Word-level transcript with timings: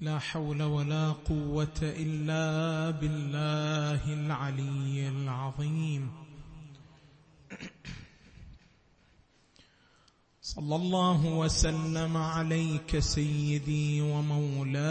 لا 0.00 0.18
حول 0.18 0.62
ولا 0.62 1.12
قوة 1.12 1.78
إلا 1.82 2.90
بالله 2.90 4.12
العلي 4.12 5.08
العظيم. 5.08 6.12
صلى 10.42 10.76
الله 10.76 11.26
وسلم 11.26 12.16
عليك 12.16 12.98
سيدي 12.98 14.00
ومولاي. 14.00 14.86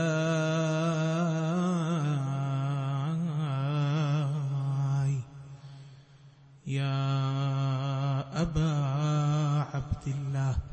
يا 6.68 8.42
أبا 8.42 8.74
عبد 9.74 10.08
الله. 10.08 10.65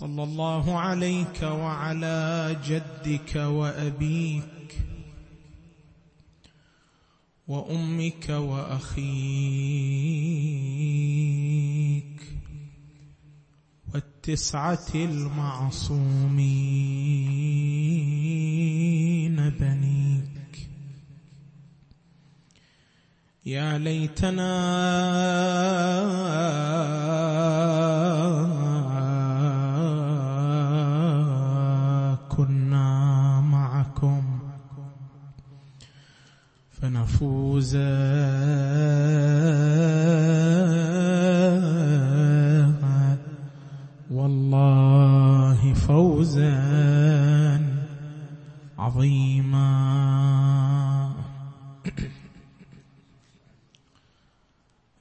صلى 0.00 0.22
الله 0.22 0.78
عليك 0.78 1.42
وعلى 1.42 2.56
جدك 2.64 3.36
وأبيك 3.36 4.78
وأمك 7.48 8.28
وأخيك 8.28 9.10
والتسعة 13.94 14.88
المعصومين 14.94 15.90
بنيك. 19.50 20.68
يا 23.46 23.78
ليتنا 23.78 24.50
فنفوز 37.20 37.76
والله 44.10 45.74
فوزا 45.74 47.60
عظيما. 48.78 49.70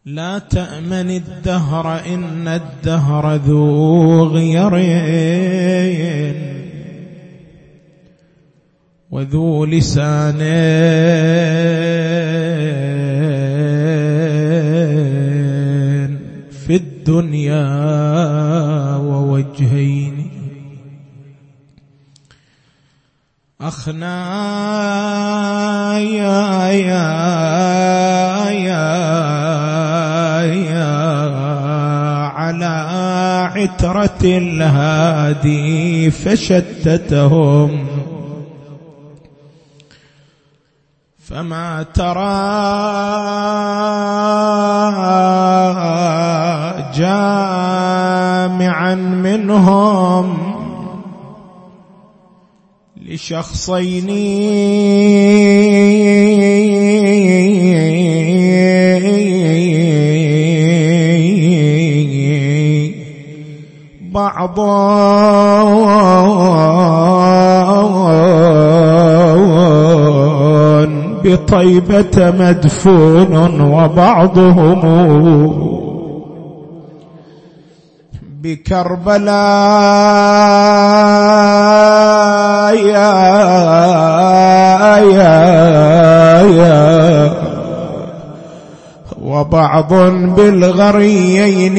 لا 0.05 0.39
تأمن 0.39 1.09
الدهر 1.09 2.05
إن 2.13 2.47
الدهر 2.47 3.35
ذو 3.35 4.23
غيرين 4.27 5.69
وذو 9.11 9.65
لسان 9.65 10.41
يا 25.99 26.69
يا 26.69 27.09
يا. 28.49 29.09
على 32.27 32.75
عترة 33.55 34.19
الهادي 34.23 36.11
فشتتهم. 36.11 37.87
فما 41.29 41.85
ترى 41.93 42.39
جامعا 46.95 48.95
منهم 48.95 50.48
لشخصين. 53.09 54.09
بعض 64.13 64.59
بطيبة 71.23 72.15
مدفون 72.39 73.61
وبعضهم 73.61 74.81
بكربلاء 78.43 79.29
يا 82.75 83.11
يا 84.99 85.39
يا 86.57 87.31
وبعض 89.21 89.93
بالغريين 90.35 91.77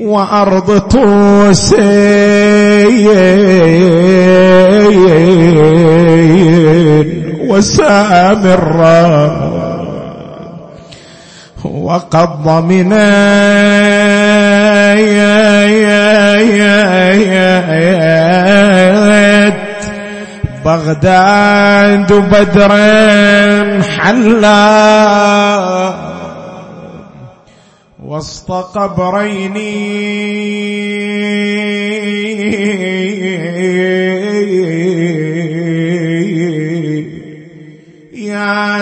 وأرض 0.00 0.78
طوس 0.78 1.74
وسامرا. 7.48 9.04
وقد 11.64 12.28
ضمن 12.44 12.92
بغداد 20.64 22.12
بدر 22.12 22.72
حلا 23.82 24.64
وسط 28.04 28.50
قبرين 28.50 29.56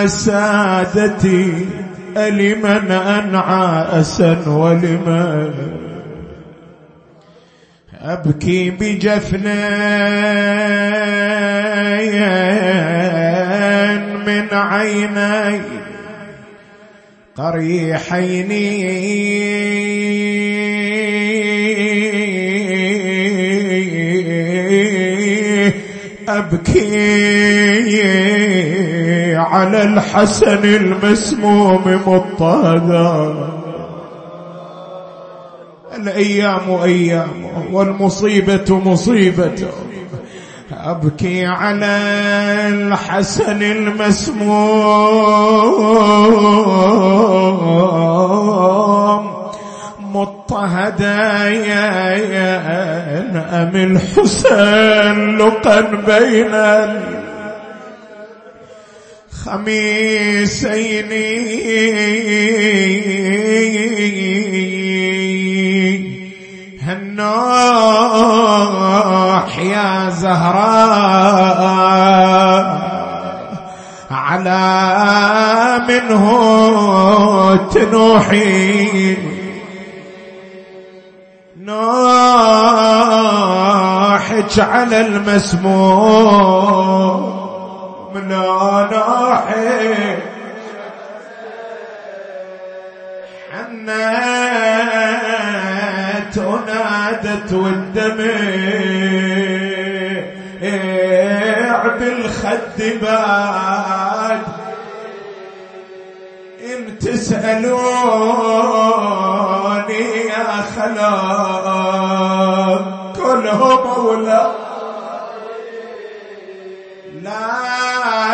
سادتي 0.07 1.65
ألمن 2.17 2.91
أنعى 2.91 3.99
أسا 3.99 4.49
ولمن 4.49 5.53
أبكي 8.01 8.69
بجفن 8.69 9.43
من 14.25 14.47
عيني 14.51 15.61
قريحين. 17.35 18.51
أبكي 26.29 26.83
على 29.35 29.83
الحسن 29.83 30.65
المسموم 30.65 32.01
مضطهدا. 32.07 33.35
الأيام 35.95 36.79
أيام 36.83 37.29
والمصيبة 37.71 38.81
مصيبة. 38.85 39.67
أبكي 40.73 41.45
على 41.45 41.99
الحسن 42.69 43.63
المسموم 43.63 44.63
مضطهدا 49.99 51.49
يا 51.49 52.15
أم 53.63 53.75
الحسين 53.75 55.37
لقا 55.37 55.81
بين 55.81 56.55
الخميسين 59.43 61.11
هالنوح 68.23 69.59
يا 69.59 70.09
زهراء 70.09 71.43
على 74.11 75.81
منهم 75.87 77.57
بنوحي 77.75 79.17
ناحج 81.57 82.99
على 84.59 85.01
المسموم 85.01 86.53
من 88.13 88.27
ناحج 88.27 90.19
حنت 95.53 96.37
ونادت 96.37 97.53
والدمع 97.53 98.33
بالخد 101.99 102.79
باد 103.01 104.41
إن 106.65 106.99
تسألوني 106.99 107.73
يا 110.27 110.47
خلاق 110.75 112.03
كلهم 113.15 113.79
أولى 113.87 114.62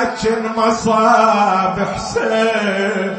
لكن 0.09 0.41
مصاب 0.57 1.87
حسين. 1.95 3.17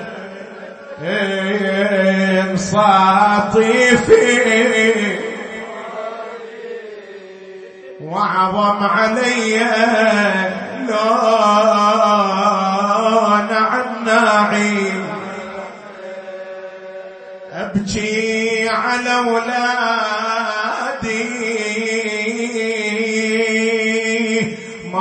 صاطيفي 2.57 4.11
وعظم 8.01 8.85
علي 8.87 9.59
لون 10.89 11.21
عن 13.51 14.05
ناعيم 14.05 15.07
أبكي 17.53 18.69
على 18.69 19.15
أولادي. 19.19 19.90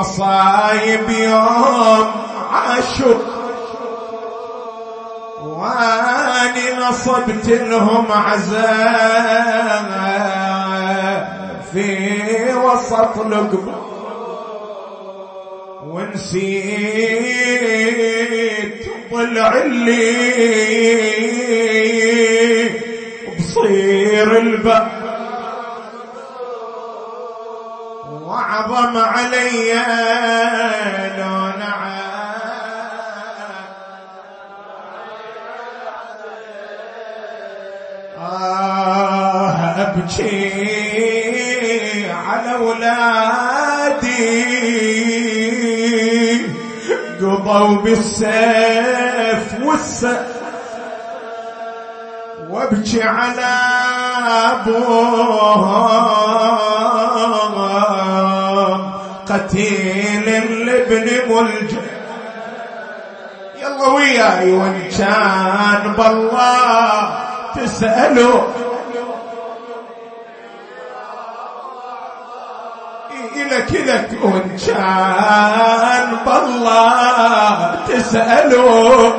مصايب 0.10 1.10
يوم 1.10 2.12
عاشور 2.52 3.22
وأني 5.44 6.76
نصبت 6.90 7.48
لهم 7.50 8.06
عزاء 8.12 8.70
في 11.74 12.54
وسط 12.54 13.18
لقب. 13.18 13.74
ونسيت 15.88 16.50
طلع 19.12 19.54
اللي 19.58 20.30
بصير 23.40 24.38
الباب 24.38 24.99
قضوا 48.00 48.08
بالسيف 48.08 49.64
والسيف 49.64 50.20
وابكي 52.50 53.04
على 53.04 53.56
ابوهم 58.00 58.92
قتيل 59.30 60.26
لابن 60.66 61.08
ملجم 61.30 61.82
يلا 63.62 63.88
وياي 63.88 64.52
وإن 64.52 64.90
كان 64.98 65.94
بالله 65.98 67.20
تسألوا. 67.56 68.42
إلك 73.50 73.72
إلك 73.76 74.10
وإن 74.24 74.58
كان 74.68 76.18
بالله 76.26 77.76
تسألوا. 77.88 79.12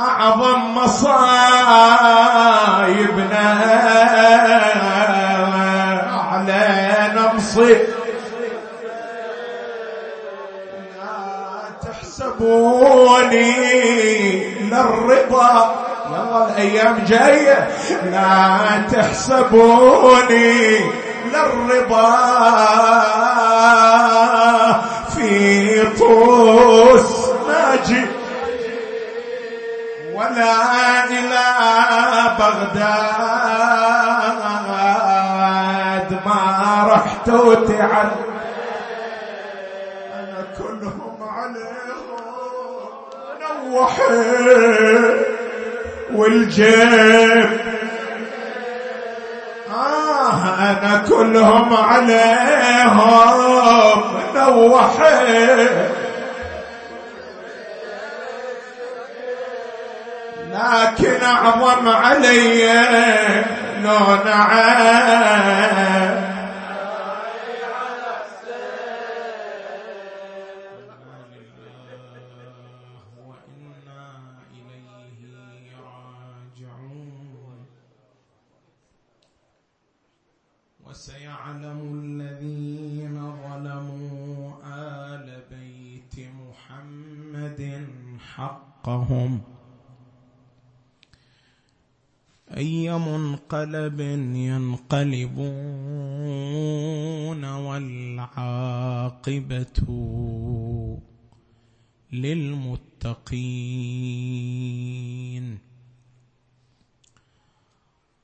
أعظم 0.00 0.74
مصايبنا 0.74 1.16
علينا 6.30 7.32
لا 10.96 11.10
تحسبوني 11.82 13.50
للرضا. 14.60 15.85
يلا 16.16 16.48
الأيام 16.50 17.04
جاية 17.08 17.68
لا 18.04 18.82
تحسبوني 18.92 20.78
للرضا 21.32 22.16
في 25.14 25.86
طوس 25.98 27.28
ناجي. 27.48 28.06
ولا 30.14 31.04
إلى 31.04 31.46
بغداد 34.86 36.20
ما 36.26 36.40
رحت 36.92 37.28
وتعب 37.28 38.10
أنا 40.14 40.46
كلهم 40.58 41.18
عليهم 41.22 42.16
نوحت 43.74 44.00
والجيب. 46.16 47.50
آه 49.70 50.54
أنا 50.58 51.04
كلهم 51.08 51.76
عليهم 51.76 53.36
نوحي 54.34 55.68
لكن 60.52 61.22
أعظم 61.22 61.88
علي 61.88 62.66
لو 63.82 64.14
نعم 64.24 65.46
حقهم. 88.36 89.40
أي 92.56 92.98
منقلب 92.98 94.00
ينقلبون 94.34 95.04
والعاقبة 97.44 98.26
للمتقين. 102.12 103.46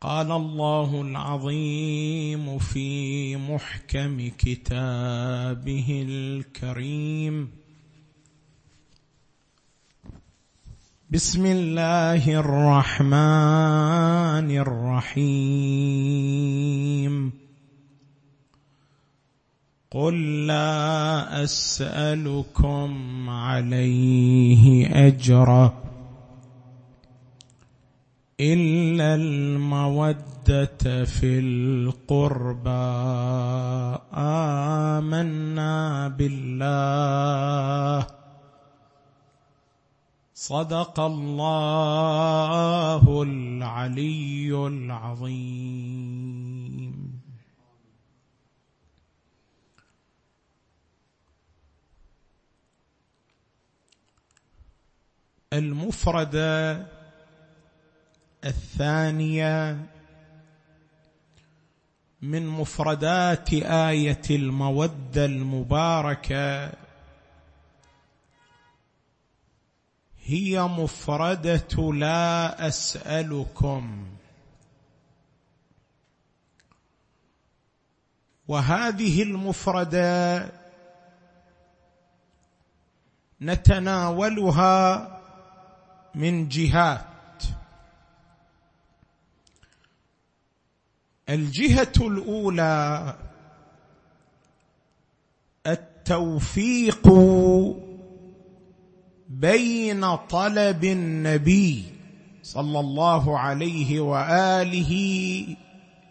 قال 0.00 0.32
الله 0.32 1.02
العظيم 1.02 2.58
في 2.58 3.36
محكم 3.36 4.30
كتابه 4.38 6.04
الكريم. 6.08 7.61
بسم 11.12 11.44
الله 11.46 12.40
الرحمن 12.40 14.48
الرحيم. 14.58 15.12
قل 19.90 20.46
لا 20.46 21.44
أسألكم 21.44 22.90
عليه 23.30 24.88
أجرا 25.06 25.72
إلا 28.40 29.14
المودة 29.14 31.04
في 31.04 31.38
القربى. 31.38 32.70
آمنا 34.16 36.08
بالله. 36.08 38.21
صدق 40.42 41.00
الله 41.00 43.22
العلي 43.22 44.66
العظيم. 44.66 46.02
المفرده 55.52 56.86
الثانية 58.44 59.86
من 62.22 62.46
مفردات 62.46 63.52
آية 63.52 64.22
المودة 64.30 65.24
المباركة 65.24 66.81
هي 70.24 70.62
مفردة 70.62 71.92
لا 71.92 72.68
أسألكم. 72.68 74.06
وهذه 78.48 79.22
المفردة 79.22 80.48
نتناولها 83.40 85.08
من 86.14 86.48
جهات. 86.48 87.06
الجهة 91.28 91.92
الأولى 92.00 93.14
التوفيق 95.66 97.08
بين 99.32 100.16
طلب 100.16 100.84
النبي 100.84 101.84
صلى 102.42 102.80
الله 102.80 103.38
عليه 103.38 104.00
وآله 104.00 104.92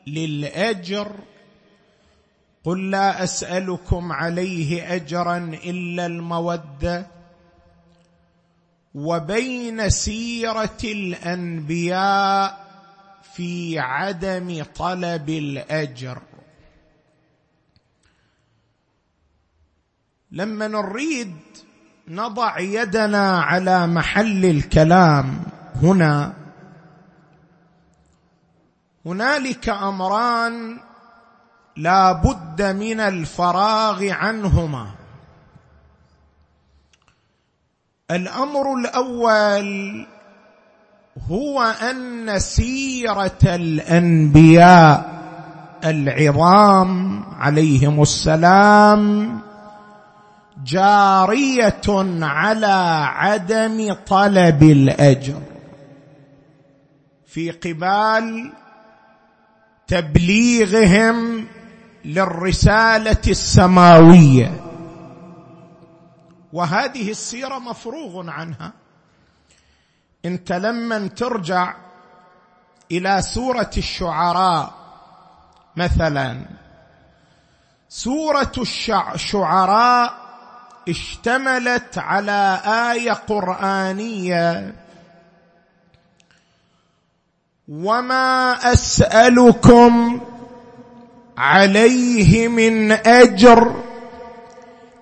للأجر 0.07 1.15
قل 2.63 2.91
لا 2.91 3.23
أسألكم 3.23 4.11
عليه 4.11 4.95
أجرا 4.95 5.37
إلا 5.37 6.05
المودة 6.05 7.07
وبين 8.95 9.89
سيرة 9.89 10.77
الأنبياء 10.83 12.71
في 13.33 13.79
عدم 13.79 14.63
طلب 14.75 15.29
الأجر. 15.29 16.21
لما 20.31 20.67
نريد 20.67 21.35
نضع 22.11 22.59
يدنا 22.59 23.41
على 23.41 23.87
محل 23.87 24.45
الكلام 24.45 25.39
هنا. 25.81 26.33
هنالك 29.05 29.69
أمران 29.69 30.77
لا 31.77 32.11
بد 32.11 32.61
من 32.61 32.99
الفراغ 32.99 34.09
عنهما. 34.09 34.91
الأمر 38.11 38.73
الأول 38.73 40.07
هو 41.29 41.61
أن 41.61 42.39
سيرة 42.39 43.39
الأنبياء 43.43 45.21
العظام 45.85 47.23
عليهم 47.33 48.01
السلام 48.01 49.41
جارية 50.63 51.81
على 52.21 53.05
عدم 53.15 53.93
طلب 53.93 54.63
الأجر. 54.63 55.41
في 57.25 57.51
قبال 57.51 58.53
تبليغهم 59.87 61.47
للرسالة 62.05 63.21
السماوية. 63.27 64.65
وهذه 66.53 67.11
السيرة 67.11 67.59
مفروغ 67.59 68.29
عنها. 68.29 68.73
انت 70.25 70.51
لما 70.51 71.07
ترجع 71.07 71.75
إلى 72.91 73.21
سورة 73.21 73.71
الشعراء 73.77 74.73
مثلا 75.75 76.45
سورة 77.89 78.51
الشعراء 79.15 80.20
اشتملت 80.89 81.97
على 81.97 82.59
آية 82.65 83.11
قرآنية. 83.11 84.75
وما 87.67 88.57
اسالكم 88.73 90.21
عليه 91.37 92.47
من 92.47 92.91
اجر 92.91 93.83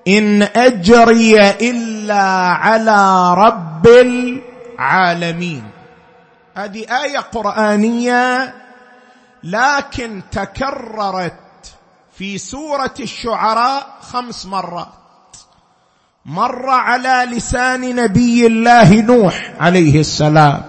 ان 0.08 0.42
اجري 0.44 1.50
الا 1.50 2.24
على 2.48 3.34
رب 3.34 3.88
العالمين. 3.88 5.64
هذه 6.56 7.04
آية 7.04 7.20
قرآنية 7.20 8.54
لكن 9.44 10.22
تكررت 10.32 11.34
في 12.18 12.38
سورة 12.38 12.94
الشعراء 13.00 13.98
خمس 14.02 14.46
مرات. 14.46 14.88
مر 16.26 16.70
على 16.70 17.28
لسان 17.32 17.96
نبي 17.96 18.48
الله 18.48 19.02
نوح 19.02 19.52
عليه 19.60 20.00
السلام. 20.00 20.62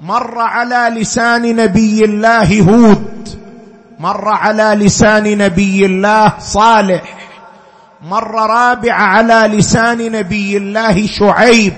مر 0.00 0.38
على 0.38 1.00
لسان 1.00 1.56
نبي 1.56 2.04
الله 2.04 2.60
هود. 2.60 3.28
مر 3.98 4.28
على 4.28 4.84
لسان 4.84 5.38
نبي 5.38 5.86
الله 5.86 6.32
صالح. 6.38 7.28
مر 8.02 8.50
رابع 8.50 8.94
على 8.94 9.56
لسان 9.56 10.12
نبي 10.12 10.56
الله 10.56 11.06
شعيب. 11.06 11.72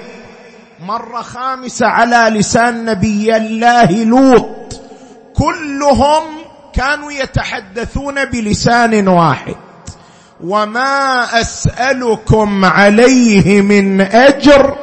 مره 0.87 1.23
خامسه 1.23 1.87
على 1.87 2.39
لسان 2.39 2.85
نبي 2.85 3.37
الله 3.37 4.05
لوط. 4.05 4.81
كلهم 5.35 6.23
كانوا 6.73 7.13
يتحدثون 7.13 8.25
بلسان 8.25 9.09
واحد. 9.09 9.57
وما 10.45 11.25
اسالكم 11.41 12.65
عليه 12.65 13.63
من 13.63 14.01
اجر 14.01 14.79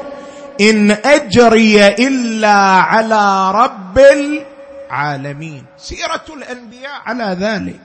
ان 0.62 0.92
اجري 0.92 1.88
الا 1.88 2.58
على 2.58 3.52
رب 3.52 4.00
العالمين 4.00 5.66
سيره 5.78 6.26
الانبياء 6.38 7.02
على 7.06 7.38
ذلك. 7.40 7.80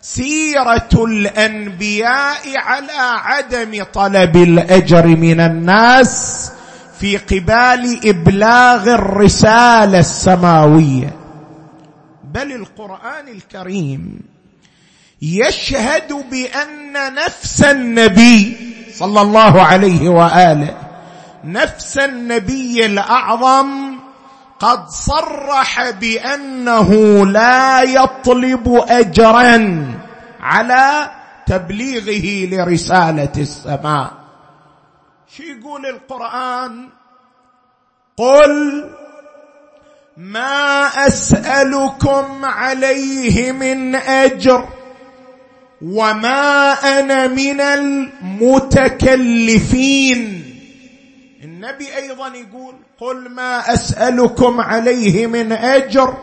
سيره 0.00 0.88
الانبياء 0.94 2.42
على 2.56 2.98
عدم 2.98 3.84
طلب 3.92 4.36
الاجر 4.36 5.06
من 5.06 5.40
الناس 5.40 6.52
في 7.00 7.16
قبال 7.16 8.00
ابلاغ 8.08 8.94
الرساله 8.94 9.98
السماويه. 9.98 11.16
بل 12.34 12.52
القران 12.52 13.28
الكريم. 13.28 14.20
يشهد 15.22 16.12
بأن 16.30 17.14
نفس 17.14 17.62
النبي 17.62 18.56
صلى 18.94 19.20
الله 19.20 19.62
عليه 19.62 20.08
وآله 20.08 20.76
نفس 21.44 21.98
النبي 21.98 22.86
الأعظم 22.86 23.98
قد 24.58 24.88
صرح 24.88 25.90
بأنه 25.90 26.90
لا 27.26 27.82
يطلب 27.82 28.84
اجرا 28.88 29.86
على 30.40 31.10
تبليغه 31.46 32.54
لرسالة 32.54 33.32
السماء. 33.36 34.10
شو 35.36 35.42
يقول 35.42 35.86
القرآن؟ 35.86 36.88
قل 38.16 38.90
ما 40.16 40.86
أسألكم 41.06 42.44
عليه 42.44 43.52
من 43.52 43.94
أجر 43.94 44.68
وما 45.82 46.72
أنا 46.72 47.26
من 47.26 47.60
المتكلفين. 47.60 50.44
النبي 51.44 51.96
أيضا 51.96 52.28
يقول 52.28 52.74
قل 53.00 53.30
ما 53.30 53.74
اسالكم 53.74 54.60
عليه 54.60 55.26
من 55.26 55.52
اجر 55.52 56.16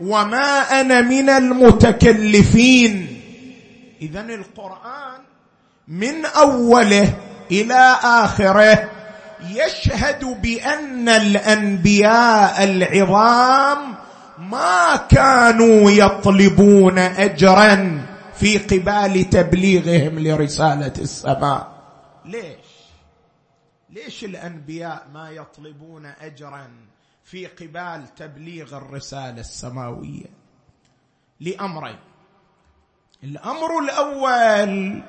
وما 0.00 0.80
أنا 0.80 1.00
من 1.00 1.30
المتكلفين. 1.30 3.06
اذا 4.02 4.20
القرآن 4.20 5.20
من 5.88 6.24
أوله 6.24 7.12
إلى 7.50 7.96
آخره 8.04 8.90
يشهد 9.50 10.42
بأن 10.42 11.08
الأنبياء 11.08 12.64
العظام 12.64 13.78
ما 14.50 14.96
كانوا 15.10 15.90
يطلبون 15.90 16.98
اجرا. 16.98 18.00
في 18.40 18.58
قبال 18.58 19.30
تبليغهم 19.30 20.18
لرسالة 20.18 20.92
السماء. 20.98 21.78
ليش؟ 22.24 22.66
ليش 23.90 24.24
الأنبياء 24.24 25.06
ما 25.14 25.30
يطلبون 25.30 26.06
اجرا 26.06 26.70
في 27.24 27.46
قبال 27.46 28.14
تبليغ 28.14 28.76
الرسالة 28.76 29.40
السماوية؟ 29.40 30.26
لأمرين. 31.40 31.98
الأمر 33.24 33.78
الأول 33.78 35.02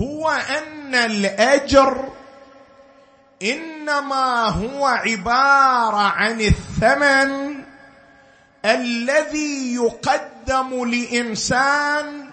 هو 0.00 0.28
أن 0.30 0.94
الأجر 0.94 2.12
إنما 3.42 4.48
هو 4.48 4.86
عبارة 4.86 5.96
عن 5.96 6.40
الثمن 6.40 7.56
الذي 8.64 9.74
يقدم 9.74 10.35
لإنسان 10.86 12.30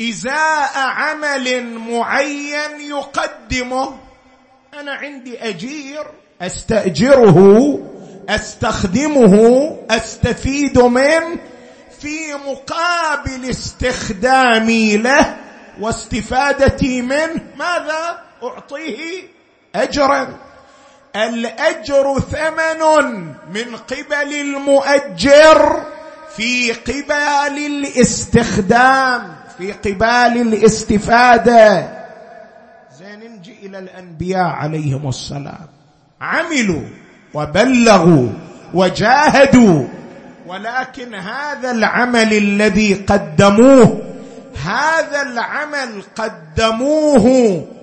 إزاء 0.00 0.78
عمل 0.78 1.64
معين 1.78 2.80
يقدمه. 2.80 3.98
أنا 4.80 4.92
عندي 4.92 5.48
أجير 5.48 6.06
أستأجره 6.42 7.78
أستخدمه 8.28 9.76
أستفيد 9.90 10.78
منه 10.78 11.38
في 12.00 12.34
مقابل 12.34 13.50
استخدامي 13.50 14.96
له 14.96 15.36
واستفادتي 15.80 17.02
منه. 17.02 17.40
ماذا؟ 17.56 18.22
أعطيه 18.42 19.22
اجرا. 19.74 20.38
الأجر 21.16 22.20
ثمن 22.20 22.80
من 23.54 23.76
قبل 23.76 24.34
المؤجر. 24.34 25.86
في 26.38 26.72
قبال 26.72 27.66
الاستخدام 27.66 29.36
في 29.58 29.72
قبال 29.72 30.40
الاستفادة. 30.40 31.88
زين 32.98 33.32
نجي 33.32 33.56
إلى 33.62 33.78
الأنبياء 33.78 34.46
عليهم 34.46 35.08
السلام. 35.08 35.66
عملوا 36.20 36.82
وبلغوا 37.34 38.28
وجاهدوا. 38.74 39.84
ولكن 40.46 41.14
هذا 41.14 41.70
العمل 41.70 42.32
الذي 42.32 42.94
قدموه 42.94 44.02
هذا 44.64 45.22
العمل 45.22 46.02
قدموه 46.16 47.26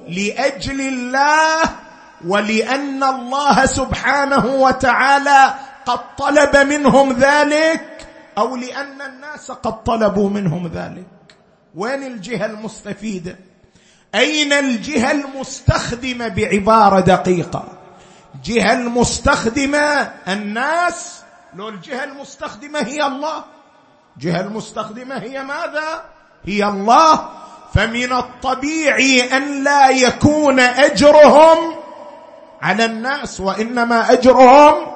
لأجل 0.10 0.82
الله 0.82 1.62
ولأن 2.28 3.04
الله 3.04 3.66
سبحانه 3.66 4.46
وتعالى 4.46 5.54
قد 5.86 6.00
طلب 6.18 6.58
منهم 6.58 7.14
ذلك. 7.14 7.95
أو 8.38 8.56
لأن 8.56 9.02
الناس 9.02 9.52
قد 9.52 9.84
طلبوا 9.84 10.30
منهم 10.30 10.68
ذلك. 10.68 11.06
وين 11.76 12.04
الجهة 12.04 12.46
المستفيدة؟ 12.46 13.38
أين 14.16 14.54
الجهة 14.54 15.12
المستخدمة 15.12 16.28
بعبارة 16.28 17.00
دقيقة؟ 17.00 17.64
الجهه 18.36 18.74
المستخدمة 18.74 20.14
الناس 20.28 21.22
لو 21.54 21.70
الجهة 21.70 22.04
المستخدمة 22.04 22.80
هي 22.80 23.08
الله. 23.08 23.44
الجهه 24.18 24.42
المستخدمة 24.42 25.18
هي 25.18 25.44
ماذا؟ 25.44 26.06
هي 26.46 26.66
الله. 26.66 27.30
فمن 27.74 28.14
الطبيعي 28.14 29.38
أن 29.38 29.64
لا 29.64 29.90
يكون 29.90 30.60
أجرهم 30.60 31.76
على 32.62 32.86
الناس 32.86 33.40
وإنما 33.40 34.12
أجرهم 34.12 34.95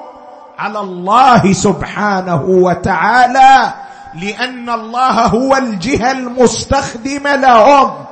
على 0.60 0.80
الله 0.80 1.52
سبحانه 1.52 2.44
وتعالى 2.44 3.74
لأن 4.14 4.70
الله 4.70 5.26
هو 5.26 5.56
الجهة 5.56 6.12
المستخدمه 6.12 7.36
لهم. 7.36 8.04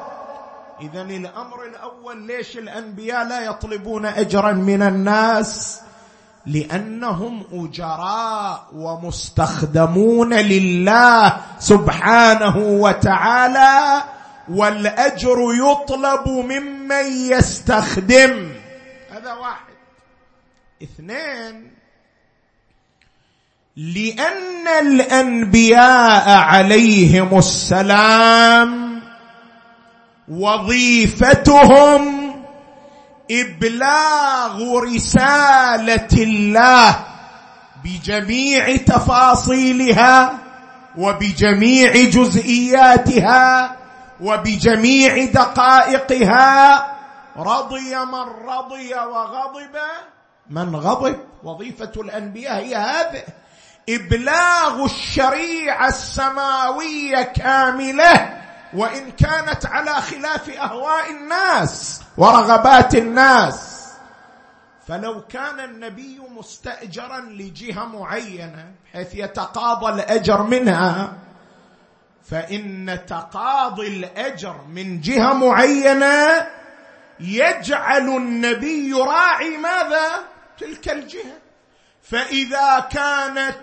إذا 0.81 1.02
الأمر 1.02 1.64
الأول 1.64 2.26
ليش 2.26 2.59
الأنبياء 2.59 3.25
لا 3.25 3.40
يطلبون 3.40 4.07
أجرا 4.07 4.52
من 4.52 4.83
الناس؟ 4.83 5.81
لأنهم 6.47 7.45
أجراء 7.52 8.65
ومستخدمون 8.75 10.34
لله 10.34 11.37
سبحانه 11.58 12.56
وتعالى 12.56 14.02
والأجر 14.49 15.37
يطلب 15.54 16.28
ممن 16.28 17.06
يستخدم. 17.30 18.52
هذا 19.13 19.32
واحد. 19.32 19.75
اثنين 20.82 21.77
لأن 23.78 24.67
الأنبياء 24.82 26.30
عليهم 26.30 27.38
السلام 27.38 29.02
وظيفتهم 30.28 32.02
إبلاغ 33.30 34.78
رسالة 34.78 36.08
الله 36.12 36.97
بجميع 37.84 38.76
تفاصيلها 38.76 40.38
وبجميع 40.99 41.93
جزئياتها 41.93 43.76
وبجميع 44.21 45.25
دقائقها. 45.25 46.86
رضي 47.36 47.95
من 47.95 48.26
رضي 48.49 48.95
وغضب 48.95 49.76
من 50.50 50.76
غضب. 50.76 51.17
وظيفة 51.45 51.93
الأنبياء 51.97 52.54
هي 52.54 52.75
هذه. 52.75 53.23
إبلاغ 53.88 54.84
الشريعة 54.84 55.88
السماوية 55.88 57.22
كاملة 57.22 58.40
وإن 58.74 59.10
كانت 59.10 59.66
على 59.66 59.94
خلاف 59.94 60.50
أهواء 60.50 61.10
الناس 61.10 62.02
ورغبات 62.16 62.94
الناس. 62.94 63.78
فلو 64.88 65.22
كان 65.26 65.60
النبي 65.60 66.20
مستاجرا 66.36 67.20
لجهة 67.20 67.84
معينة 67.84 68.72
بحيث 68.84 69.14
يتقاضى 69.14 69.92
الأجر 69.92 70.42
منها 70.42 71.12
فإن 72.30 72.98
تقاضي 73.06 73.86
الأجر 73.88 74.60
من 74.68 75.00
جهة 75.00 75.32
معينة 75.32 76.46
يجعل 77.20 78.08
النبي 78.08 78.92
راعي 78.92 79.56
ماذا؟ 79.56 80.08
تلك 80.58 80.88
الجهة. 80.88 81.38
فإذا 82.02 82.88
كانت 82.92 83.56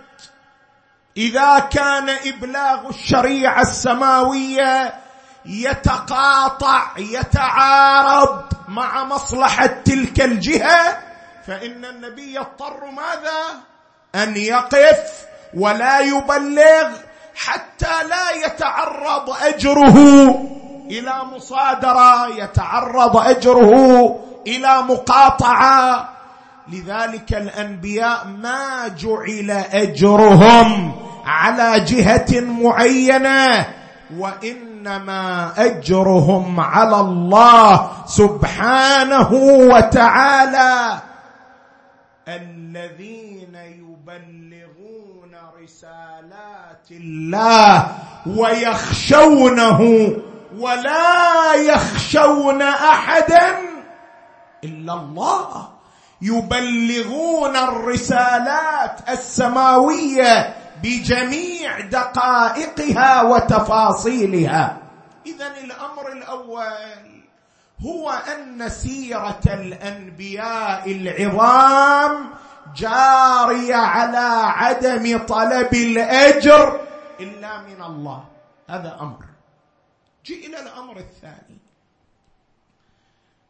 إذا 1.17 1.59
كان 1.59 2.09
إبلاغ 2.09 2.89
الشريعة 2.89 3.61
السماوية 3.61 4.93
يتقاطع 5.45 6.81
يتعارض 6.97 8.43
مع 8.67 9.03
مصلحة 9.03 9.65
تلك 9.65 10.21
الجهة 10.21 10.97
فإن 11.47 11.85
النبي 11.85 12.35
يضطر 12.35 12.85
ماذا؟ 12.85 13.41
أن 14.15 14.37
يقف 14.37 15.25
ولا 15.53 15.99
يبلغ 15.99 16.89
حتى 17.35 18.03
لا 18.09 18.31
يتعرض 18.45 19.29
أجره 19.29 19.97
إلى 20.91 21.13
مصادرة 21.23 22.27
يتعرض 22.27 23.17
أجره 23.17 24.19
إلى 24.47 24.81
مقاطعة. 24.81 26.09
لذلك 26.67 27.33
الأنبياء 27.33 28.27
ما 28.27 28.87
جعل 28.87 29.51
أجرهم. 29.51 31.04
على 31.25 31.79
جهة 31.79 32.41
معينة. 32.41 33.65
وإنما 34.17 35.53
أجرهم 35.57 36.59
على 36.59 36.99
الله 36.99 37.91
سبحانه 38.05 39.29
وتعالى. 39.73 40.97
الذين 42.27 43.55
يبلغون 43.55 45.33
رسالات 45.63 46.91
الله 46.91 47.87
ويخشونه 48.37 49.81
ولا 50.59 51.53
يخشون 51.53 52.61
أحدا 52.61 53.57
إلا 54.63 54.93
الله. 54.93 55.67
يبلغون 56.21 57.55
الرسالات 57.55 59.09
السماوية 59.09 60.55
بجميع 60.83 61.79
دقائقها 61.79 63.21
وتفاصيلها. 63.23 64.77
اذا 65.25 65.47
الأمر 65.47 66.11
الأول 66.11 67.23
هو 67.85 68.09
أن 68.09 68.69
سيرة 68.69 69.41
الأنبياء 69.47 70.91
العظام 70.91 72.29
جارية 72.75 73.75
على 73.75 74.27
عدم 74.45 75.17
طلب 75.25 75.73
الأجر 75.73 76.87
إلا 77.19 77.61
من 77.61 77.81
الله. 77.83 78.23
هذا 78.69 78.97
أمر. 79.01 79.25
جئ 80.25 80.47
إلى 80.47 80.59
الأمر 80.59 80.97
الثاني. 80.97 81.59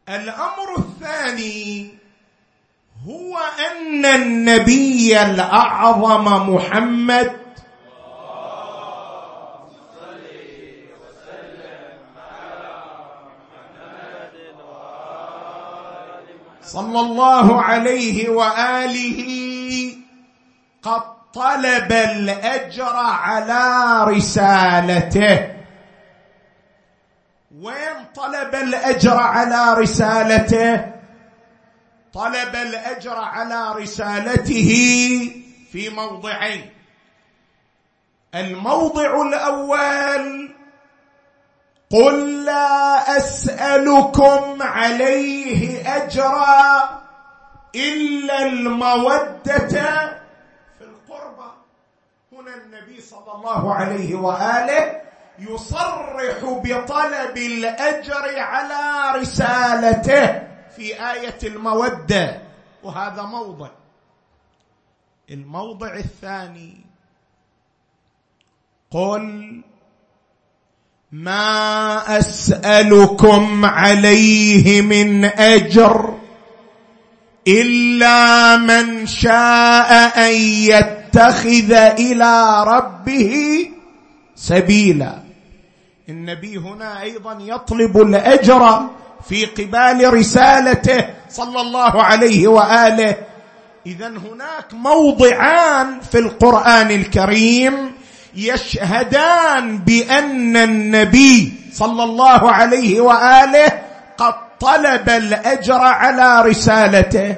الأمر 0.10 0.78
الثاني 0.78 1.98
هو 3.10 3.38
أن 3.72 4.06
النبي 4.06 5.22
الأعظم 5.22 6.54
محمد 6.56 7.32
صلى 16.62 17.00
الله 17.00 17.62
عليه 17.62 18.30
وآله 18.30 19.20
قد 20.84 21.02
طلب 21.34 21.92
الأجر 21.92 22.96
على 22.96 24.04
رسالته. 24.08 25.50
وين 27.62 27.98
طلب 28.16 28.56
الأجر 28.56 29.18
على 29.18 29.74
رسالته؟ 29.74 30.95
طلب 32.16 32.56
الأجر 32.56 33.18
على 33.18 33.72
رسالته 33.76 34.72
في 35.72 35.90
موضعين. 35.90 36.72
الموضع 38.36 39.22
الأول 39.22 40.56
قل 41.92 42.46
لا 42.46 43.18
أسألكم 43.18 44.62
عليه 44.62 45.82
أجرا 45.96 47.02
إلا 47.76 48.42
المودة 48.42 49.68
في 50.80 50.82
القربى 50.82 51.52
هنا 52.34 52.56
النبي 52.56 53.02
صلى 53.02 53.32
الله 53.36 53.74
عليه 53.76 54.16
وآله 54.16 55.02
يصرح 55.40 56.40
بطلب 56.44 57.38
الأجر 57.38 58.40
على 58.40 59.20
رسالته. 59.20 60.55
في 60.76 61.12
آية 61.12 61.38
المودة 61.44 62.42
وهذا 62.84 63.22
موضع. 63.22 63.70
الموضع 65.32 65.96
الثاني. 65.96 66.86
قل 68.92 69.62
ما 71.12 72.18
أسألكم 72.18 73.66
عليه 73.66 74.82
من 74.82 75.26
أجر 75.26 76.18
إلا 77.48 78.58
من 78.58 79.08
شاء 79.08 79.92
أن 80.28 80.34
يتخذ 80.42 81.72
إلى 81.74 82.64
ربه 82.68 83.34
سبيلا. 84.36 85.24
النبي 86.10 86.58
هنا 86.58 87.02
أيضا 87.02 87.38
يطلب 87.42 87.98
الأجر 87.98 88.90
في 89.30 89.46
قبال 89.46 90.14
رسالته 90.14 91.06
صلى 91.30 91.62
الله 91.62 92.04
عليه 92.04 92.48
وآله. 92.48 93.16
اذا 93.86 94.08
هناك 94.08 94.74
موضعان 94.74 96.00
في 96.02 96.20
القرآن 96.20 96.92
الكريم 96.92 97.92
يشهدان 98.36 99.78
بأن 99.78 100.58
النبي 100.58 101.54
صلى 101.74 102.04
الله 102.04 102.52
عليه 102.52 103.02
وآله 103.02 103.82
قد 104.18 104.34
طلب 104.60 105.10
الأجر 105.10 105.82
على 105.82 106.50
رسالته. 106.50 107.36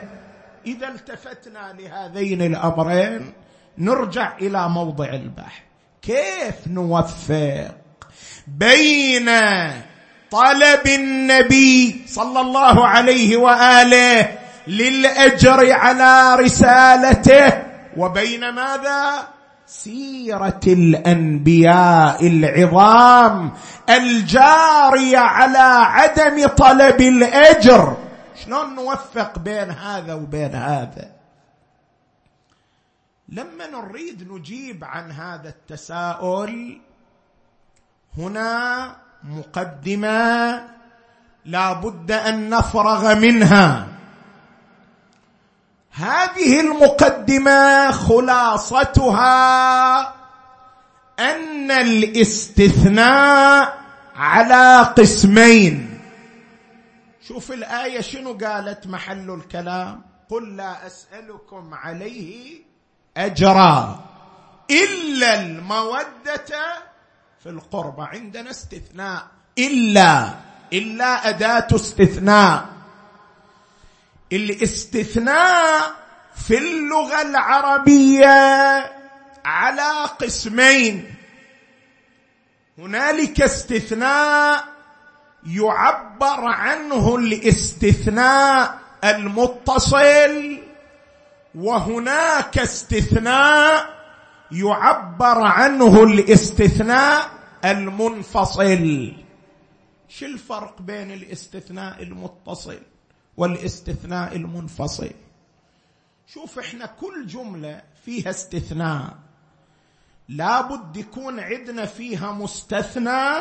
إذا 0.65 0.87
التفتنا 0.87 1.73
لهذين 1.79 2.41
الأمرين. 2.41 3.33
نرجع 3.77 4.37
إلى 4.41 4.69
موضع 4.69 5.09
البحث. 5.09 5.61
كيف 6.01 6.67
نوفق 6.67 7.75
بين 8.47 9.29
طلب 10.31 10.87
النبي 10.87 12.05
صلى 12.07 12.41
الله 12.41 12.87
عليه 12.87 13.37
وآله 13.37 14.37
للأجر 14.67 15.71
على 15.71 16.35
رسالته. 16.35 17.63
وبين 17.97 18.49
ماذا? 18.49 19.27
سيرة 19.67 20.61
الأنبياء 20.67 22.27
العظام 22.27 23.51
الجارية 23.89 25.17
على 25.17 25.67
عدم 25.83 26.47
طلب 26.47 27.01
الأجر. 27.01 27.97
شلون 28.45 28.75
نوفق 28.75 29.39
بين 29.39 29.71
هذا 29.71 30.13
وبين 30.13 30.55
هذا؟ 30.55 31.11
لما 33.29 33.67
نريد 33.67 34.31
نجيب 34.31 34.83
عن 34.83 35.11
هذا 35.11 35.49
التساؤل 35.49 36.81
هنا 38.17 38.95
مقدمة 39.23 40.63
لا 41.45 41.73
بد 41.73 42.11
أن 42.11 42.49
نفرغ 42.49 43.15
منها. 43.15 43.87
هذه 45.91 46.59
المقدمة 46.59 47.91
خلاصتها 47.91 49.27
أن 51.19 51.71
الاستثناء 51.71 53.77
على 54.15 54.93
قسمين. 54.97 55.99
شوف 57.27 57.51
الآية 57.51 58.01
شنو 58.01 58.33
قالت 58.33 58.87
محل 58.87 59.29
الكلام؟ 59.29 60.01
قل 60.29 60.55
لا 60.55 60.87
أسألكم 60.87 61.73
عليه 61.73 62.61
أجرا 63.17 63.99
إلا 64.71 65.41
المودة 65.41 66.55
في 67.43 67.49
القربى 67.49 68.01
عندنا 68.01 68.49
استثناء. 68.49 69.27
إلا 69.57 70.33
إلا 70.73 71.29
أداة 71.29 71.67
استثناء. 71.75 72.65
الاستثناء 74.33 75.95
في 76.47 76.57
اللغة 76.57 77.21
العربية 77.21 78.91
على 79.45 80.03
قسمين. 80.19 81.13
هنالك 82.77 83.41
استثناء 83.41 84.63
يعبر 85.47 86.45
عنه 86.45 87.15
الاستثناء 87.15 88.79
المتصل 89.03 90.59
وهناك 91.55 92.57
استثناء 92.57 93.96
يعبر 94.51 95.41
عنه 95.41 96.03
الاستثناء 96.03 97.29
المنفصل. 97.65 99.13
شو 100.09 100.25
الفرق 100.25 100.81
بين 100.81 101.11
الاستثناء 101.11 102.03
المتصل 102.03 102.79
والاستثناء 103.37 104.35
المنفصل؟ 104.35 105.11
شوف 106.27 106.59
إحنا 106.59 106.85
كل 106.85 107.27
جملة 107.27 107.81
فيها 108.05 108.29
استثناء. 108.29 109.15
لابد 110.29 110.97
يكون 110.97 111.39
عندنا 111.39 111.85
فيها 111.85 112.31
مستثنى 112.31 113.31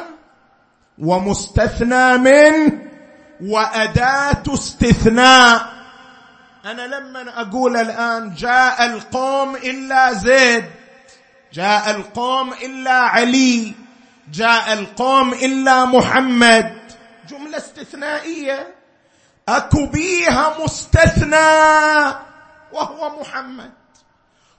ومستثنى 0.98 2.18
من 2.18 2.78
وأداة 3.40 4.42
استثناء. 4.54 5.76
أنا 6.64 6.86
لما 6.86 7.40
أقول 7.40 7.76
الآن 7.76 8.34
جاء 8.34 8.86
القوم 8.86 9.56
إلا 9.56 10.12
زيد 10.12 10.64
جاء 11.56 11.90
القوم 11.90 12.52
إلا 12.52 12.92
علي 12.92 13.72
جاء 14.32 14.72
القوم 14.72 15.32
إلا 15.32 15.84
محمد. 15.84 16.92
جملة 17.28 17.56
استثنائية. 17.56 18.74
أكو 19.48 19.86
بيها 19.86 20.56
مستثنى 20.64 21.48
وهو 22.72 23.20
محمد 23.20 23.72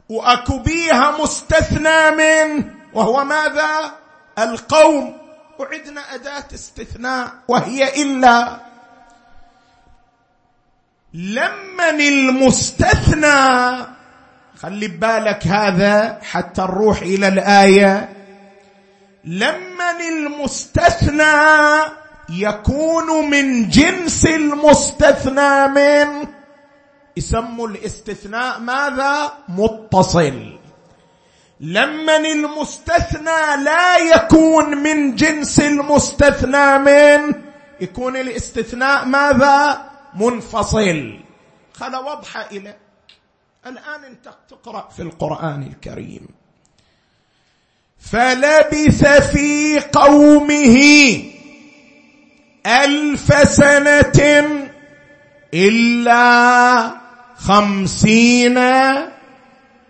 وأكو 0.10 0.60
بيها 0.60 1.12
مستثنى 1.22 2.12
من 2.12 2.74
وهو 2.94 3.24
ماذا؟ 3.24 3.92
القوم. 4.40 5.18
وعدنا 5.60 6.16
أداة 6.16 6.48
استثناء 6.54 7.32
وهي 7.48 8.02
إلا 8.02 8.60
لمن 11.14 12.02
المستثنى 12.02 13.97
خلي 14.62 14.88
بالك 14.88 15.48
هذا 15.48 16.20
حتى 16.24 16.62
نروح 16.62 17.02
إلى 17.02 17.28
الآية. 17.28 18.10
لمن 19.24 20.02
المستثنى 20.10 21.34
يكون 22.30 23.30
من 23.30 23.70
جنس 23.70 24.26
المستثنى 24.26 25.68
من 25.68 26.28
يسموا 27.18 27.68
الاستثناء 27.68 28.60
ماذا؟ 28.60 29.34
متصل. 29.50 30.58
لمن 31.60 32.26
المستثنى 32.26 33.64
لا 33.64 33.98
يكون 33.98 34.78
من 34.78 35.16
جنس 35.16 35.60
المستثنى 35.60 36.78
من 36.78 37.34
يكون 37.82 38.16
الاستثناء 38.18 39.06
ماذا؟ 39.06 39.82
منفصل. 40.16 41.20
خل 41.74 41.96
وضح 41.96 42.38
إلى 42.52 42.87
الآن 43.66 44.04
أنت 44.04 44.30
تقرأ 44.50 44.90
في 44.90 45.02
القرآن 45.02 45.64
الكريم. 45.64 46.28
فلبث 48.00 49.32
في 49.32 49.80
قومه 49.80 50.78
ألف 52.66 53.50
سنة 53.50 54.22
إلا 55.54 56.92
خمسين 57.36 58.58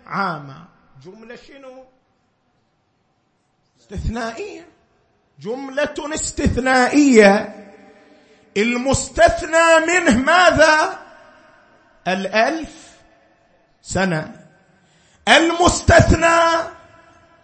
عاما. 0.06 0.68
جملة 1.04 1.36
شنو؟ 1.36 1.84
استثنائية. 3.80 4.66
جملة 5.40 6.14
استثنائية. 6.14 7.54
المستثنى 8.56 9.86
منه 9.86 10.16
ماذا؟ 10.16 10.98
الألف 12.08 12.87
سنة. 13.88 14.34
المستثنى 15.28 16.40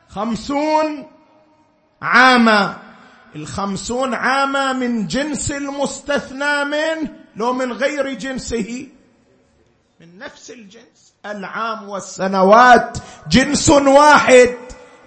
خمسون 0.08 1.06
عاما. 2.02 2.76
الخمسون 3.36 4.14
عاما 4.14 4.72
من 4.72 5.06
جنس 5.06 5.50
المستثنى 5.50 6.64
منه 6.64 7.10
لو 7.36 7.52
من 7.52 7.72
غير 7.72 8.14
جنسه. 8.14 8.88
من 10.00 10.18
نفس 10.18 10.50
الجنس. 10.50 11.14
العام 11.26 11.88
والسنوات. 11.88 12.98
جنس 13.28 13.70
واحد. 13.70 14.56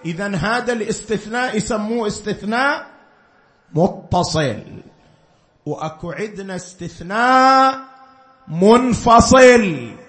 اذا 0.06 0.36
هذا 0.36 0.73
الاستثناء 0.73 1.58
يسموه 1.58 2.08
استثناء 2.08 2.88
متصل. 3.76 4.63
وأكو 5.65 6.12
عندنا 6.12 6.56
استثناء 6.56 7.80
منفصل. 8.47 10.07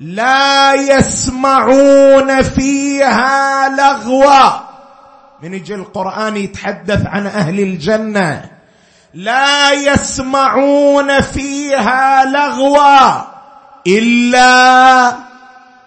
لا 0.00 0.74
يسمعون 0.74 2.42
فيها 2.42 3.68
لغوا. 3.68 4.60
من 5.42 5.54
يجي 5.54 5.74
القرآن 5.74 6.36
يتحدث 6.36 7.06
عن 7.06 7.26
أهل 7.26 7.60
الجنة. 7.60 8.50
لا 9.14 9.72
يسمعون 9.72 11.20
فيها 11.20 12.24
لغوا 12.24 13.22
إلا 13.86 15.16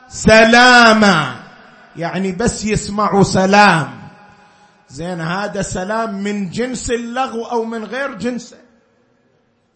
سلاما. 0.09 1.35
يعني 1.95 2.31
بس 2.31 2.65
يسمعوا 2.65 3.23
سلام. 3.23 4.01
زين 4.89 5.21
هذا 5.21 5.61
سلام 5.61 6.23
من 6.23 6.49
جنس 6.49 6.91
اللغو 6.91 7.45
أو 7.45 7.65
من 7.65 7.83
غير 7.83 8.13
جنسه؟ 8.13 8.57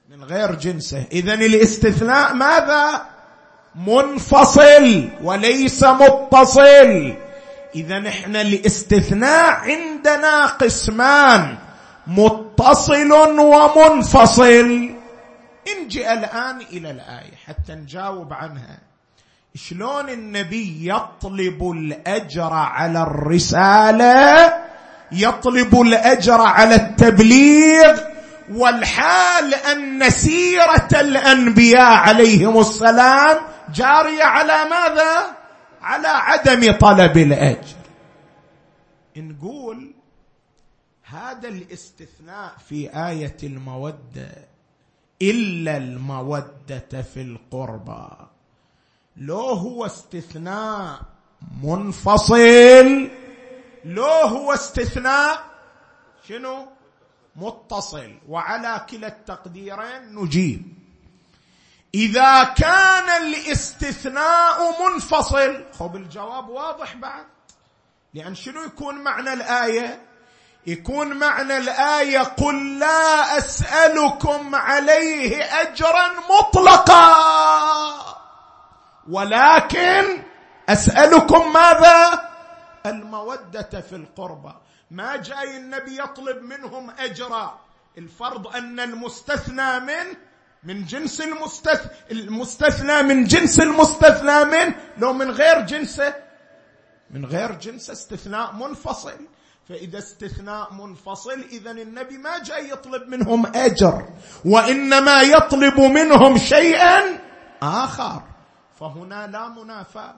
من 0.09 0.23
غير 0.23 0.55
جنسه. 0.55 1.03
اذا 1.11 1.33
الاستثناء 1.33 2.33
ماذا؟ 2.33 3.14
منفصل 3.75 5.09
وليس 5.23 5.83
متصل. 5.83 7.13
إذا 7.75 8.07
إحنا 8.07 8.41
الاستثناء 8.41 9.49
عندنا 9.49 10.45
قسمان 10.45 11.57
متصل 12.07 13.11
ومنفصل. 13.39 14.89
نجي 15.83 16.13
الآن 16.13 16.61
إلى 16.73 16.91
الآية 16.91 17.35
حتى 17.45 17.73
نجاوب 17.73 18.33
عنها. 18.33 18.79
شلون 19.55 20.09
النبي 20.09 20.89
يطلب 20.89 21.71
الأجر 21.71 22.53
على 22.53 23.01
الرسالة 23.01 24.53
يطلب 25.11 25.81
الأجر 25.81 26.41
على 26.41 26.75
التبليغ 26.75 27.99
والحال 28.53 29.53
أن 29.53 30.09
سيرة 30.09 30.87
الأنبياء 30.93 31.91
عليهم 31.91 32.59
السلام 32.59 33.37
جارية 33.75 34.23
على 34.23 34.69
ماذا؟ 34.69 35.37
على 35.81 36.07
عدم 36.07 36.71
طلب 36.71 37.17
الأجر. 37.17 37.75
نقول 39.17 39.93
هذا 41.03 41.47
الاستثناء 41.47 42.55
في 42.69 42.89
آية 43.09 43.37
المودة 43.43 44.31
إلا 45.21 45.77
المودة 45.77 47.01
في 47.13 47.21
القربى. 47.21 48.07
لو 49.17 49.39
هو 49.39 49.85
استثناء 49.85 50.99
منفصل 51.63 53.09
لو 53.85 54.03
هو 54.03 54.53
استثناء 54.53 55.43
شنو؟ 56.27 56.67
متصل. 57.35 58.13
وعلى 58.29 58.85
كلا 58.89 59.07
التقديرين 59.07 60.15
نجيب. 60.15 60.74
إذا 61.95 62.43
كان 62.43 63.09
الاستثناء 63.23 64.83
منفصل 64.83 65.65
خب 65.79 65.95
الجواب 65.95 66.49
واضح 66.49 66.95
بعد؟ 66.95 67.25
لأن 68.13 68.35
شنو 68.35 68.63
يكون 68.63 68.95
معنى 68.95 69.33
الآية؟ 69.33 70.01
يكون 70.67 71.13
معنى 71.13 71.57
الآية 71.57 72.19
قل 72.19 72.79
لا 72.79 73.37
أسألكم 73.37 74.55
عليه 74.55 75.43
أجرا 75.61 76.09
مطلقا. 76.29 77.15
ولكن 79.09 80.23
أسألكم 80.69 81.53
ماذا؟ 81.53 82.29
المودة 82.85 83.81
في 83.89 83.95
القربى 83.95 84.53
ما 84.91 85.15
جاي 85.15 85.57
النبي 85.57 85.99
يطلب 85.99 86.43
منهم 86.43 86.91
أجرا. 86.99 87.59
الفرض 87.97 88.55
أن 88.55 88.79
المستثنى 88.79 89.79
منه 89.79 90.15
من 90.65 90.85
جنس 90.85 91.21
المستثنى 91.21 91.91
المستثنى 92.11 93.03
من 93.03 93.23
جنس 93.23 93.59
المستثنى 93.59 94.45
منه 94.45 94.75
لو 94.97 95.13
من 95.13 95.31
غير 95.31 95.61
جنسه 95.61 96.13
من 97.11 97.25
غير 97.25 97.51
جنسه 97.51 97.93
استثناء 97.93 98.53
منفصل. 98.53 99.13
فإذا 99.69 99.97
استثناء 99.97 100.73
منفصل 100.73 101.45
اذا 101.51 101.71
النبي 101.71 102.17
ما 102.17 102.39
جاي 102.43 102.69
يطلب 102.69 103.07
منهم 103.07 103.45
أجر 103.45 104.07
وإنما 104.45 105.21
يطلب 105.21 105.79
منهم 105.79 106.37
شيئا 106.37 107.01
آخر. 107.61 108.21
فهنا 108.79 109.27
لا 109.27 109.47
منافاة. 109.47 110.15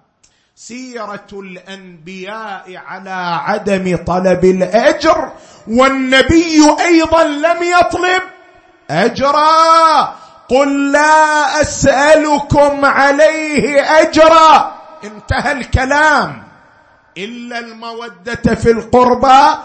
سيرة 0.55 1.27
الأنبياء 1.33 2.75
على 2.75 3.39
عدم 3.41 3.97
طلب 4.05 4.45
الأجر 4.45 5.31
والنبي 5.67 6.75
أيضا 6.79 7.23
لم 7.23 7.63
يطلب 7.63 8.23
أجرا. 8.89 10.26
قل 10.49 10.91
لا 10.91 11.61
أسألكم 11.61 12.85
عليه 12.85 13.81
أجرا. 14.01 14.71
انتهى 15.03 15.51
الكلام. 15.51 16.43
إلا 17.17 17.59
المودة 17.59 18.55
في 18.55 18.71
القربى. 18.71 19.57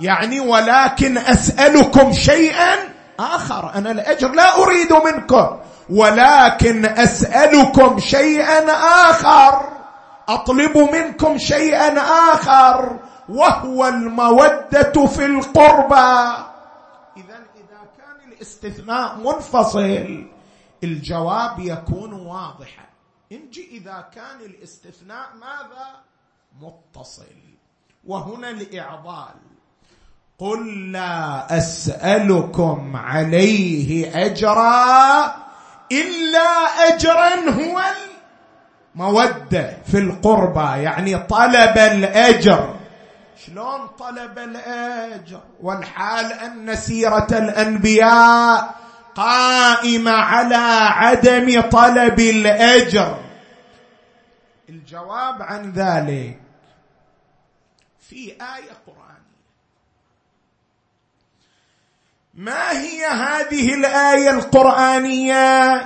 يعني 0.00 0.40
ولكن 0.40 1.18
أسألكم 1.18 2.12
شيئا 2.12 2.74
آخر. 3.20 3.72
أنا 3.74 3.90
الأجر 3.90 4.28
لا 4.32 4.62
أريد 4.62 4.92
منكم. 4.92 5.46
ولكن 5.90 6.86
أسألكم 6.86 8.00
شيئا 8.00 8.72
آخر. 9.10 9.68
أطلب 10.28 10.78
منكم 10.78 11.38
شيئا 11.38 11.98
آخر. 12.32 12.96
وهو 13.28 13.86
المودة 13.86 15.06
في 15.06 15.26
القربى. 15.26 16.45
كان 18.36 18.42
الاستثناء 18.42 19.16
منفصل. 19.16 20.26
الجواب 20.84 21.58
يكون 21.58 22.12
واضحا. 22.12 22.86
انجي 23.32 23.68
إذا 23.70 24.08
كان 24.14 24.40
الاستثناء 24.40 25.28
ماذا؟ 25.34 25.86
متصل. 26.60 27.24
وهنا 28.04 28.50
الإعضال. 28.50 29.34
قل 30.38 30.92
لا 30.92 31.56
أسألكم 31.56 32.96
عليه 32.96 34.26
أجرا 34.26 35.24
إلا 35.92 36.48
اجرا 36.88 37.50
هو 37.50 37.82
موده 38.94 39.82
في 39.84 39.98
القربى 39.98 40.82
يعني 40.82 41.18
طلب 41.18 41.78
الأجر. 41.78 42.75
شلون 43.36 43.86
طلب 43.86 44.38
الأجر؟ 44.38 45.42
والحال 45.60 46.32
أن 46.32 46.76
سيرة 46.76 47.26
الأنبياء 47.30 48.80
قائمة 49.14 50.10
على 50.10 50.88
عدم 50.92 51.60
طلب 51.60 52.20
الأجر. 52.20 53.24
الجواب 54.68 55.42
عن 55.42 55.72
ذلك 55.72 56.40
في 58.00 58.32
آية 58.32 58.72
قرآنية. 58.86 59.06
ما 62.34 62.70
هي 62.70 63.06
هذه 63.06 63.74
الآية 63.74 64.30
القرآنية؟ 64.30 65.76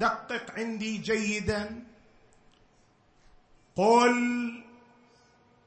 دقق 0.00 0.42
عندي 0.56 0.98
جيدا. 0.98 1.84
قل 3.76 4.57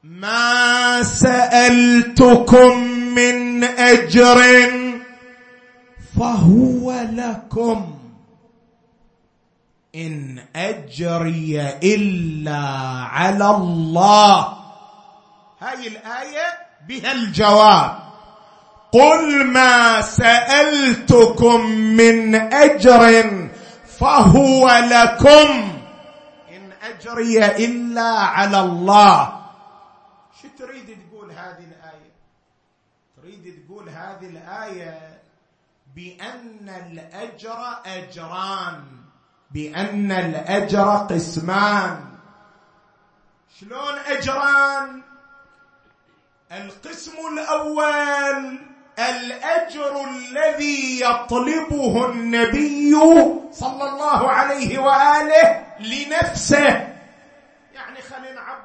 ما 0.02 1.02
سالتكم 1.02 2.78
من 3.14 3.64
اجر 3.64 4.42
فهو 6.18 6.92
لكم 7.12 7.98
ان 9.94 10.44
اجري 10.56 11.60
الا 11.82 12.58
على 13.12 13.50
الله 13.50 14.38
هاي 15.60 15.86
الايه 15.86 16.46
بها 16.88 17.12
الجواب 17.12 17.98
قل 18.92 19.44
ما 19.44 20.00
سالتكم 20.00 21.60
من 21.70 22.34
اجر 22.34 23.30
فهو 23.98 24.68
لكم 24.68 25.72
اجري 26.82 27.46
الا 27.46 28.18
على 28.18 28.60
الله 28.60 29.41
شو 30.42 30.48
تريد 30.58 30.98
تقول 31.10 31.30
هذه 31.30 31.64
الآية؟ 31.64 32.12
تريد 33.16 33.64
تقول 33.66 33.88
هذه 33.88 34.26
الآية 34.26 35.20
بأن 35.96 36.68
الأجر 36.68 37.58
أجران 37.86 38.84
بأن 39.50 40.12
الأجر 40.12 41.06
قسمان. 41.10 42.04
شلون 43.60 43.98
أجران؟ 44.06 45.02
القسم 46.52 47.12
الأول 47.32 48.58
الأجر 48.98 50.04
الذي 50.08 51.00
يطلبه 51.00 52.10
النبي 52.10 52.94
صلى 53.52 53.84
الله 53.90 54.30
عليه 54.30 54.78
وآله 54.78 55.64
لنفسه. 55.80 56.91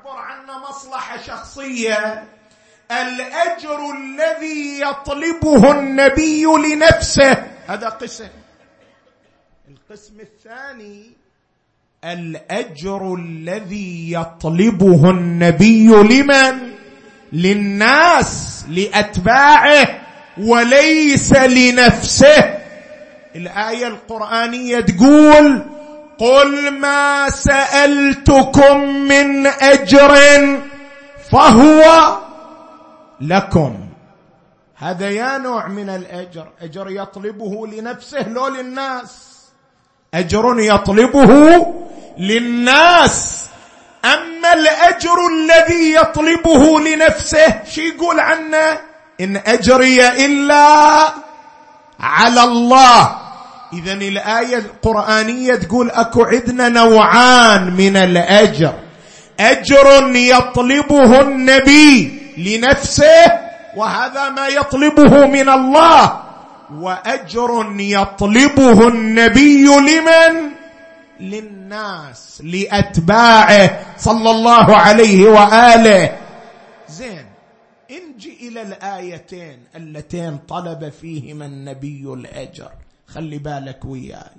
خلينا 0.08 0.16
نعبر 0.16 0.20
عنه 0.20 0.70
مصلحة 0.70 1.22
شخصية. 1.22 2.24
الأجر 2.92 3.80
الذي 3.92 4.82
يطلبه 4.82 5.72
النبي 5.72 6.46
لنفسه. 6.46 7.44
هذا 7.68 7.90
قسم. 7.90 8.30
القسم 9.70 10.20
الثاني 10.20 11.12
الأجر 12.04 13.16
الذي 13.16 14.14
يطلبه 14.14 15.10
النبي 15.10 15.88
لمن؟ 15.88 16.74
للناس 17.34 18.66
لأتباعه 18.70 20.02
وليس 20.38 21.34
لنفسه. 21.34 22.60
الآية 23.36 23.88
القرآنية 23.88 24.80
تقول 24.80 25.77
قل 26.20 26.72
ما 26.80 27.30
سألتكم 27.30 28.80
من 29.08 29.48
أجر 29.48 30.18
فهو 31.32 32.18
لكم. 33.22 33.74
هذا 34.76 35.10
يا 35.10 35.38
نوع 35.38 35.68
من 35.68 35.90
الأجر. 35.90 36.48
أجر 36.62 36.90
يطلبه 36.90 37.68
لنفسه 37.68 38.30
لو 38.30 38.48
للناس. 38.48 39.38
أجر 40.14 40.60
يطلبه 40.60 41.66
للناس. 42.18 43.48
أما 44.06 44.54
الأجر 44.54 45.18
الذي 45.28 45.94
يطلبه 45.94 46.80
لنفسه 46.80 47.64
شي 47.70 47.90
يقول 47.90 48.20
عنه؟ 48.20 48.80
إن 49.22 49.38
أجري 49.38 50.26
إلا 50.26 51.14
على 52.00 52.44
الله. 52.44 53.27
اذا 53.74 53.94
الآية 53.94 54.58
القرآنية 54.58 55.56
تقول 55.56 55.92
أكو 55.92 56.24
عندنا 56.24 56.70
نوعان 56.70 57.74
من 57.74 57.98
الأجر. 57.98 58.74
أجر 59.40 60.16
يطلبه 60.16 61.22
النبي 61.22 62.22
لنفسه 62.38 63.26
وهذا 63.76 64.30
ما 64.30 64.48
يطلبه 64.48 65.26
من 65.26 65.50
الله. 65.50 66.24
وأجر 66.74 67.76
يطلبه 67.80 68.88
النبي 68.88 69.66
لمن؟ 69.66 70.52
للناس 71.20 72.42
لأتباعه 72.44 73.80
صلى 73.98 74.32
الله 74.32 74.76
عليه 74.76 75.30
وآله. 75.30 76.18
زين 76.90 77.26
انجي 77.92 78.38
إلى 78.48 78.62
الآيتين 78.62 79.60
اللتين 79.76 80.38
طلب 80.50 80.90
فيهما 81.02 81.46
النبي 81.46 82.04
الأجر. 82.14 82.72
خلي 83.08 83.38
بالك 83.38 83.86
وياي. 83.86 84.38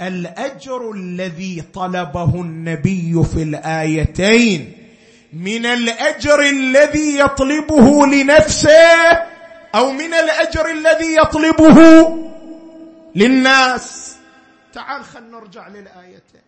الأجر 0.00 0.90
الذي 0.90 1.62
طلبه 1.74 2.34
النبي 2.34 3.24
في 3.24 3.42
الآيتين 3.42 4.72
من 5.32 5.66
الأجر 5.66 6.40
الذي 6.40 7.18
يطلبه 7.18 8.06
لنفسه 8.06 9.12
أو 9.74 9.92
من 9.92 10.14
الأجر 10.14 10.70
الذي 10.70 11.16
يطلبه 11.16 11.78
للناس. 13.14 14.16
تعال 14.72 15.04
خلينا 15.04 15.30
نرجع 15.38 15.68
للآيتين. 15.68 16.44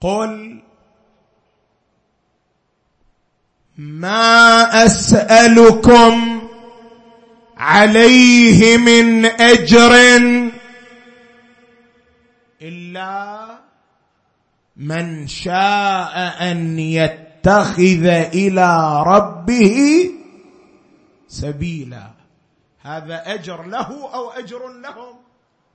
قل 0.00 0.62
ما 3.78 4.84
أسألكم 4.84 6.33
عليه 7.64 8.76
من 8.76 9.24
أجر 9.24 9.92
إلا 12.62 13.46
من 14.76 15.26
شاء 15.26 16.14
أن 16.50 16.78
يتخذ 16.78 18.04
إلى 18.34 19.02
ربه 19.06 20.10
سبيلا. 21.28 22.10
هذا 22.82 23.34
أجر 23.34 23.62
له 23.62 24.14
أو 24.14 24.30
أجر 24.30 24.68
لهم؟ 24.68 25.16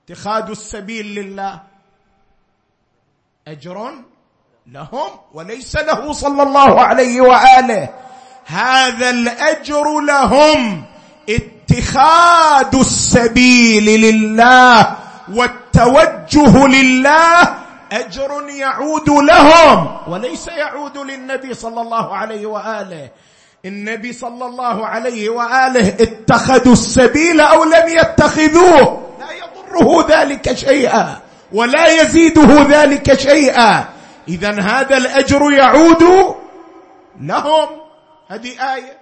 اتخاذ 0.05 0.49
السبيل 0.49 1.15
لله. 1.15 1.61
أجر 3.47 3.93
لهم 4.67 5.09
وليس 5.33 5.75
له 5.75 6.13
صلى 6.13 6.43
الله 6.43 6.81
عليه 6.81 7.21
وآله. 7.21 7.89
هذا 8.45 9.09
الأجر 9.09 9.99
لهم. 9.99 10.85
اتخاذ 11.71 12.75
السبيل 12.75 13.85
لله 13.85 14.95
والتوجه 15.33 16.67
لله 16.67 17.53
أجر 17.91 18.49
يعود 18.49 19.09
لهم 19.09 19.97
وليس 20.07 20.47
يعود 20.47 20.97
للنبي 20.97 21.53
صلى 21.53 21.81
الله 21.81 22.15
عليه 22.15 22.45
وآله. 22.45 23.09
النبي 23.65 24.13
صلى 24.13 24.45
الله 24.45 24.87
عليه 24.87 25.29
وآله 25.29 25.87
اتخذوا 25.87 26.73
السبيل 26.73 27.41
أو 27.41 27.63
لم 27.63 27.87
يتخذوه. 27.87 29.09
لا 29.19 29.31
يضره 29.31 30.07
ذلك 30.09 30.53
شيئا 30.53 31.19
ولا 31.53 32.01
يزيده 32.01 32.61
ذلك 32.61 33.19
شيئا. 33.19 33.85
اذا 34.27 34.61
هذا 34.61 34.97
الأجر 34.97 35.51
يعود 35.51 36.03
لهم. 37.21 37.69
هذه 38.29 38.73
آية. 38.75 38.98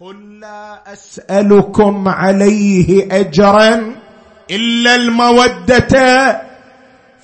قل 0.00 0.40
لا 0.40 0.92
أسألكم 0.92 2.08
عليه 2.08 3.20
اجرا 3.20 3.94
إلا 4.50 4.94
المودة 4.94 5.88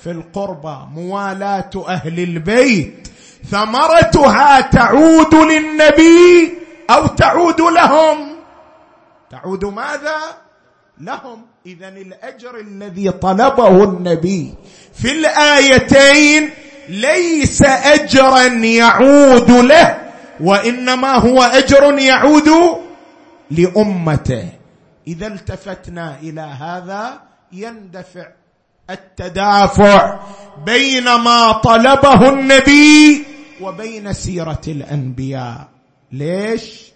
في 0.03 0.11
القربى 0.11 0.77
موالاه 0.95 1.69
أهل 1.87 2.19
البيت. 2.19 3.07
ثمرتها 3.51 4.61
تعود 4.61 5.35
للنبي 5.35 6.53
أو 6.89 7.07
تعود 7.07 7.61
لهم؟ 7.61 8.17
تعود 9.31 9.65
ماذا؟ 9.65 10.17
لهم. 11.01 11.45
اذا 11.65 11.89
الأجر 11.89 12.59
الذي 12.59 13.11
طلبه 13.11 13.83
النبي 13.83 14.53
في 14.93 15.11
الآيتين 15.11 16.49
ليس 16.89 17.61
اجرا 17.63 18.43
يعود 18.53 19.51
له. 19.51 20.06
وإنما 20.39 21.13
هو 21.15 21.41
أجر 21.43 21.99
يعود 21.99 22.49
لأمته. 23.51 24.49
إذا 25.07 25.27
التفتنا 25.27 26.19
إلى 26.19 26.41
هذا 26.41 27.21
يندفع 27.51 28.27
التدافع 28.89 30.19
بين 30.65 31.03
ما 31.03 31.51
طلبه 31.51 32.29
النبي 32.29 33.25
وبين 33.61 34.13
سيرة 34.13 34.61
الأنبياء. 34.67 35.67
ليش؟ 36.11 36.87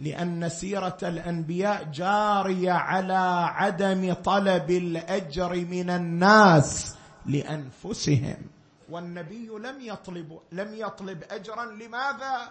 لأن 0.00 0.48
سيرة 0.48 0.98
الأنبياء 1.02 1.84
جارية 1.94 2.72
على 2.72 3.50
عدم 3.54 4.12
طلب 4.12 4.70
الأجر 4.70 5.54
من 5.54 5.90
الناس 5.90 6.94
لأنفسهم. 7.26 8.36
والنبي 8.90 9.48
لم 9.48 9.76
يطلب 9.80 10.38
لم 10.52 10.74
يطلب 10.74 11.24
اجرا. 11.30 11.64
لماذا؟ 11.64 12.48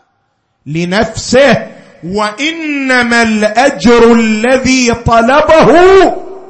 لنفسه 0.68 1.68
وإنما 2.04 3.22
الأجر 3.22 4.12
الذي 4.14 4.94
طلبه 4.94 5.72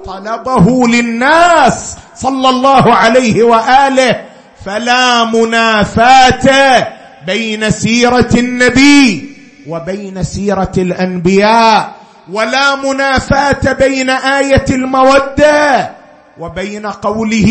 طلبه 0.05 0.87
للناس 0.87 1.95
صلى 2.15 2.49
الله 2.49 2.93
عليه 2.93 3.43
وآله. 3.43 4.21
فلا 4.65 5.23
منافاة 5.23 6.87
بين 7.27 7.69
سيرة 7.71 8.29
النبي 8.37 9.29
وبين 9.67 10.23
سيرة 10.23 10.71
الأنبياء 10.77 11.91
ولا 12.31 12.75
منافاة 12.75 13.73
بين 13.73 14.09
آية 14.09 14.65
المودة 14.69 15.91
وبين 16.39 16.85
قوله 16.85 17.49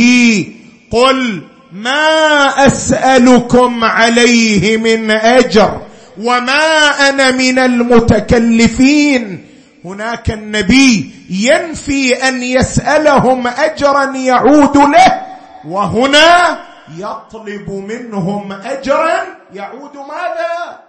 قل 0.91 1.43
ما 1.73 2.49
أسألكم 2.67 3.85
عليه 3.85 4.77
من 4.77 5.11
أجر. 5.11 5.81
وما 6.19 6.91
أنا 7.09 7.31
من 7.31 7.59
المتكلفين. 7.59 9.47
هناك 9.85 10.31
النبي 10.31 11.15
ينفي 11.31 12.29
ان 12.29 12.43
يسالهم 12.43 13.47
اجرا 13.47 14.17
يعود 14.17 14.77
له 14.77 15.27
وهنا 15.65 16.59
يطلب 16.89 17.71
منهم 17.71 18.53
اجرا 18.53 19.25
يعود 19.53 19.97
ماذا؟ 19.97 20.81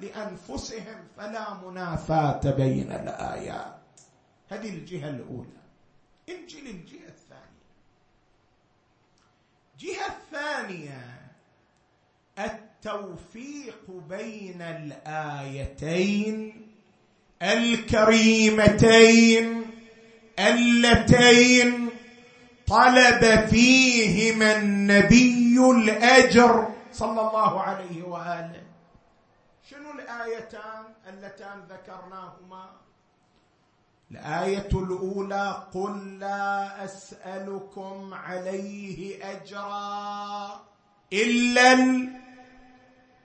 لانفسهم. 0.00 0.96
فلا 1.16 1.46
منافاه 1.64 2.40
بين 2.50 2.92
الايات. 2.92 3.76
هذه 4.48 4.68
الجهة 4.68 5.10
الأولى. 5.10 5.56
انجي 6.28 6.60
للجهة 6.60 7.08
الثانية. 7.08 7.46
الثانية 10.06 11.00
التوفيق 12.76 13.84
بين 14.08 14.62
الآيتين 14.62 16.36
الكريمتين 18.36 19.46
اللتين 20.38 21.88
طلب 22.66 23.46
فيهما 23.46 24.56
النبي 24.56 25.58
الأجر 25.70 26.68
صلى 26.92 27.20
الله 27.20 27.60
عليه 27.62 28.02
وآله. 28.02 28.62
شنو 29.70 29.90
الآيتان 29.92 30.84
اللتان 31.08 31.60
ذكرناهما؟ 31.70 32.70
الآية 34.10 34.68
الأولى 34.72 35.66
قل 35.74 36.18
لا 36.18 36.84
أسألكم 36.84 38.14
عليه 38.14 39.30
أجرا 39.32 40.60
إلا 41.12 41.72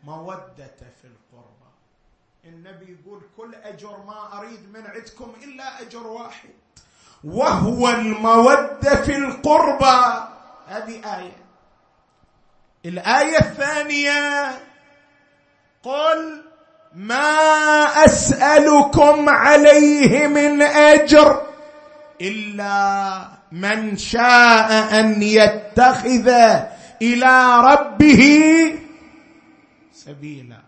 الموده 0.04 0.72
في 1.02 1.08
القربى 1.08 1.72
النبي 2.46 2.98
يقول 3.00 3.22
كل 3.38 3.56
أجر 3.56 3.98
ما 4.08 4.40
أريد 4.40 4.74
من 4.74 4.86
عندكم 4.86 5.34
إلا 5.44 5.82
أجر 5.82 6.08
واحد. 6.08 6.50
وهو 7.24 7.90
المودة 7.90 8.96
في 8.96 9.16
القربى 9.16 10.28
هذه 10.68 11.18
آية. 11.20 11.38
الآية 12.86 13.38
الثانية. 13.38 14.52
قل 15.84 16.44
ما 16.96 17.26
أسألكم 18.06 19.30
عليه 19.30 20.28
من 20.28 20.62
أجر 20.62 21.42
إلا 22.22 23.28
من 23.52 23.98
شاء 23.98 25.00
أن 25.00 25.22
يتخذ 25.24 26.28
إلى 27.02 27.62
ربه 27.62 28.22
سبيلا. 30.06 30.62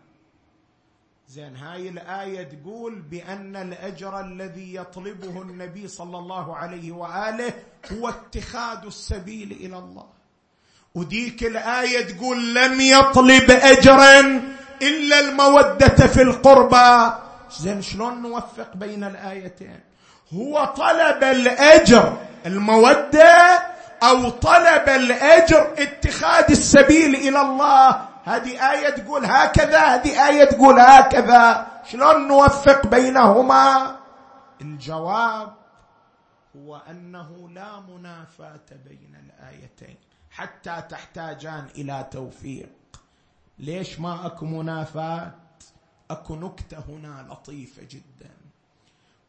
زين 1.30 1.56
هاي 1.56 1.90
الآية 1.90 2.44
تقول 2.44 3.00
بأن 3.00 3.56
الأجر 3.56 4.20
الذي 4.20 4.76
يطلبه 4.76 5.42
النبي 5.42 5.88
صلى 5.88 6.18
الله 6.18 6.56
عليه 6.56 6.92
وآله 6.92 7.54
هو 7.92 8.10
اتخاذ 8.10 8.86
السبيل 8.86 9.52
إلى 9.52 9.78
الله. 9.78 10.06
وديك 10.96 11.44
الآية 11.44 12.06
تقول 12.06 12.56
لم 12.56 12.82
يطلب 12.82 13.52
اجرا 13.52 14.20
إلا 14.82 15.20
المودة 15.20 16.08
في 16.08 16.22
القربى. 16.22 17.14
زين 17.60 17.82
شلون 17.82 18.22
نوفق 18.22 18.76
بين 18.76 19.04
الآيتين؟ 19.04 19.80
هو 20.34 20.66
طلب 20.78 21.24
الأجر 21.24 22.18
المودة 22.46 23.60
أو 24.04 24.30
طلب 24.30 24.90
الأجر 24.90 25.74
اتخاذ 25.78 26.46
السبيل 26.50 27.16
إلى 27.16 27.42
الله. 27.42 28.13
هذه 28.24 28.72
آية 28.72 28.90
تقول 28.90 29.26
هكذا 29.26 29.80
هذه 29.80 30.28
آية 30.28 30.46
تقول 30.46 30.80
هكذا. 30.80 31.68
شلون 31.86 32.28
نوفق 32.28 32.88
بينهما؟ 32.88 33.98
الجواب 34.62 35.54
هو 36.56 36.82
أنه 36.90 37.50
لا 37.50 37.80
منافاة 37.80 38.60
بين 38.86 39.16
الآيتين 39.26 39.96
حتى 40.32 40.84
تحتاجان 40.90 41.66
إلى 41.78 42.08
توفيق. 42.12 42.70
ليش 43.60 44.00
ما 44.00 44.26
أكو 44.26 44.46
منافاة؟ 44.46 45.32
أكو 46.12 46.36
نكتة 46.36 46.78
هنا 46.90 47.28
لطيفة 47.30 47.84
جدا. 47.84 48.32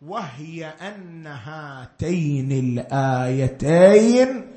وهي 0.03 0.66
أن 0.66 1.26
هاتين 1.26 2.53
الآيتين 2.53 4.53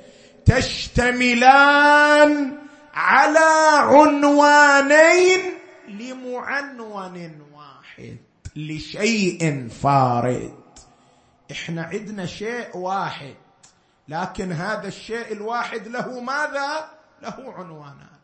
تشتملان 0.46 2.58
على 2.98 3.78
عنوانين 3.94 5.40
لمعنون 5.88 7.42
واحد 7.54 8.18
لشيء 8.56 9.68
فارد 9.84 10.54
إحنا 11.52 11.84
عندنا 11.84 12.26
شيء 12.26 12.78
واحد 12.78 13.36
لكن 14.08 14.52
هذا 14.52 14.88
الشيء 14.88 15.32
الواحد 15.32 15.88
له 15.88 16.20
ماذا؟ 16.20 16.90
له 17.22 17.54
عنوانان. 17.58 18.18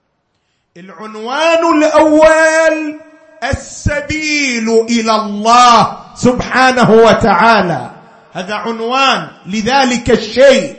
العنوان 0.78 1.78
الأول 1.78 3.00
السبيل 3.44 4.70
إلى 4.70 5.16
الله 5.16 5.98
سبحانه 6.16 6.92
وتعالى. 6.92 7.92
هذا 8.34 8.54
عنوان 8.56 9.28
لذلك 9.46 10.12
الشيء. 10.12 10.76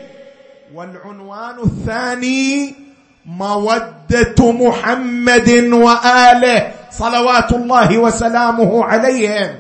والعنوان 0.75 1.59
الثاني 1.59 2.84
مودة 3.27 4.35
محمد 4.39 5.49
وآله 5.73 6.73
صلوات 6.91 7.53
الله 7.53 7.99
وسلامه 7.99 8.85
عليهم. 8.85 9.59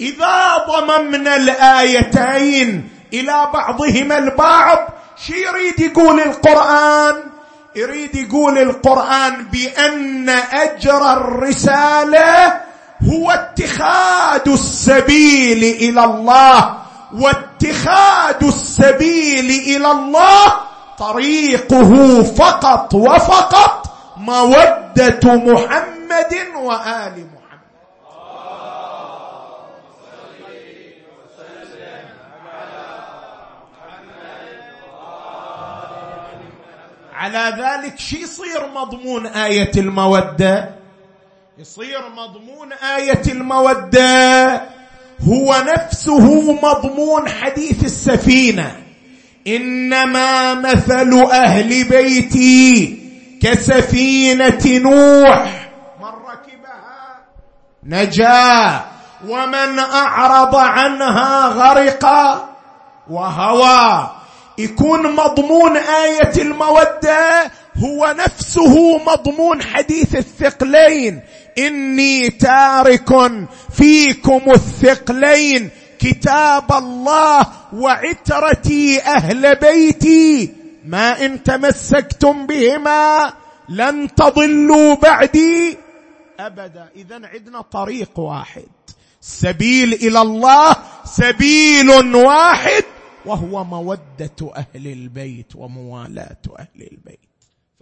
إذا 0.00 0.64
ضممنا 0.68 1.36
الآيتين 1.36 2.88
إلى 3.12 3.48
بعضهما 3.54 4.18
البعض 4.18 4.78
شي 5.26 5.32
يريد 5.42 5.80
يقول 5.80 6.20
القرآن؟ 6.20 7.14
يريد 7.76 8.14
يقول 8.14 8.58
القرآن 8.58 9.46
بأن 9.52 10.28
أجر 10.28 11.12
الرسالة 11.12 12.60
هو 13.12 13.30
اتخاذ 13.30 14.48
السبيل 14.48 15.64
إلى 15.64 16.04
الله 16.04 16.74
واتخاذ 17.14 18.44
السبيل 18.44 19.50
إلى 19.50 19.90
الله 19.90 20.52
طريقه 20.98 22.22
فقط 22.22 22.94
وفقط 22.94 23.86
مودة 24.16 25.20
محمد 25.24 26.34
وآل 26.56 27.12
محمد. 27.12 27.34
على 37.14 37.56
ذلك 37.58 37.98
شي 37.98 38.22
يصير 38.22 38.66
مضمون 38.74 39.26
آية 39.26 39.70
المودة؟ 39.76 40.74
يصير 41.58 42.08
مضمون 42.08 42.72
آية 42.72 43.22
المودة 43.32 44.54
هو 45.28 45.56
نفسه 45.66 46.52
مضمون 46.52 47.28
حديث 47.28 47.84
السفينة. 47.84 48.83
إنما 49.46 50.54
مثل 50.54 51.26
أهل 51.32 51.84
بيتي 51.84 52.98
كسفينة 53.42 54.62
نوح. 54.66 55.70
من 56.00 56.06
ركبها 56.06 57.16
نجا. 57.84 58.80
ومن 59.28 59.78
أعرض 59.78 60.56
عنها 60.56 61.48
غرق 61.48 62.04
وهوى. 63.10 64.10
يكون 64.58 65.14
مضمون 65.16 65.76
آية 65.76 66.42
المودة 66.42 67.50
هو 67.76 68.14
نفسه 68.18 68.98
مضمون 68.98 69.62
حديث 69.62 70.14
الثقلين. 70.14 71.20
إني 71.58 72.30
تارك 72.30 73.08
فيكم 73.76 74.42
الثقلين. 74.48 75.70
كتاب 75.98 76.72
الله 76.72 77.46
وعترتي 77.72 79.02
أهل 79.02 79.56
بيتي. 79.56 80.54
ما 80.84 81.24
إن 81.24 81.42
تمسكتم 81.42 82.46
بهما 82.46 83.32
لن 83.68 84.14
تضلوا 84.14 84.94
بعدي. 84.94 85.78
أبدا. 86.40 86.88
اذا 86.96 87.20
عندنا 87.26 87.60
طريق 87.60 88.18
واحد. 88.18 88.68
سبيل 89.20 89.94
إلى 89.94 90.22
الله 90.22 90.76
سبيل 91.04 91.90
واحد 92.14 92.84
وهو 93.26 93.64
مودة 93.64 94.52
أهل 94.56 94.86
البيت 94.86 95.56
وموالاة 95.56 96.42
أهل 96.58 96.88
البيت. 96.92 97.33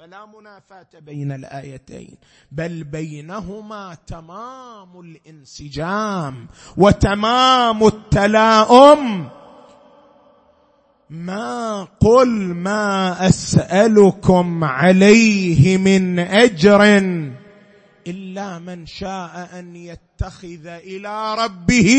فلا 0.02 0.26
منافاة 0.26 1.00
بين 1.00 1.32
الآيتين 1.32 2.16
بل 2.52 2.84
بينهما 2.84 3.96
تمام 4.06 5.00
الانسجام 5.00 6.46
وتمام 6.76 7.86
التلاؤم. 7.86 9.28
ما 11.10 11.82
قل 12.00 12.28
ما 12.54 13.16
أسألكم 13.28 14.64
عليه 14.64 15.78
من 15.78 16.18
أجر 16.18 16.82
إلا 18.06 18.58
من 18.58 18.86
شاء 18.86 19.50
أن 19.58 19.76
يتخذ 19.76 20.66
إلى 20.66 21.34
ربه 21.34 21.92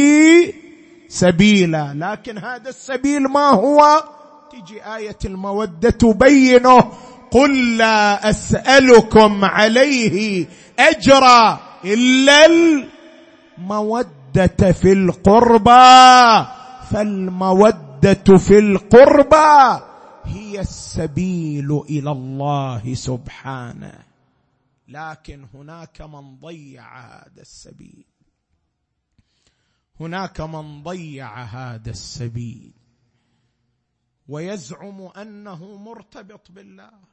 سبيلا. 1.07 1.93
لكن 1.95 2.37
هذا 2.37 2.69
السبيل 2.69 3.21
ما 3.21 3.49
هو؟ 3.49 4.03
تجي 4.51 4.95
آية 4.95 5.17
المودة 5.25 5.89
تبينه. 5.89 6.91
قل 7.33 7.77
لا 7.77 8.29
أسألكم 8.29 9.45
عليه 9.45 10.47
أجرا 10.79 11.59
إلا 11.85 12.45
المودة 12.45 14.71
في 14.71 14.93
القربى 14.93 16.47
فالمودة 16.91 18.37
في 18.37 18.59
القربى 18.59 19.83
هي 20.25 20.59
السبيل 20.59 21.81
إلى 21.89 22.11
الله 22.11 22.93
سبحانه. 22.93 24.03
لكن 24.87 25.47
هناك 25.53 26.01
من 26.01 26.39
ضيع 26.39 27.05
هذا 27.05 27.41
السبيل. 27.41 28.05
هناك 29.99 30.41
من 30.41 30.83
ضيع 30.83 31.43
هذا 31.43 31.89
السبيل. 31.89 32.73
ويزعم 34.27 35.01
أنه 35.01 35.77
مرتبط 35.77 36.51
بالله. 36.51 37.12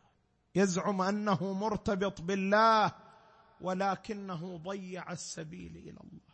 يزعم 0.54 1.02
أنه 1.02 1.52
مرتبط 1.52 2.20
بالله 2.20 2.92
ولكنه 3.60 4.56
ضيع 4.56 5.12
السبيل 5.12 5.76
إلى 5.76 5.90
الله. 5.90 6.30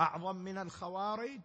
أعظم 0.00 0.36
من 0.36 0.58
الخوارج؟ 0.58 1.40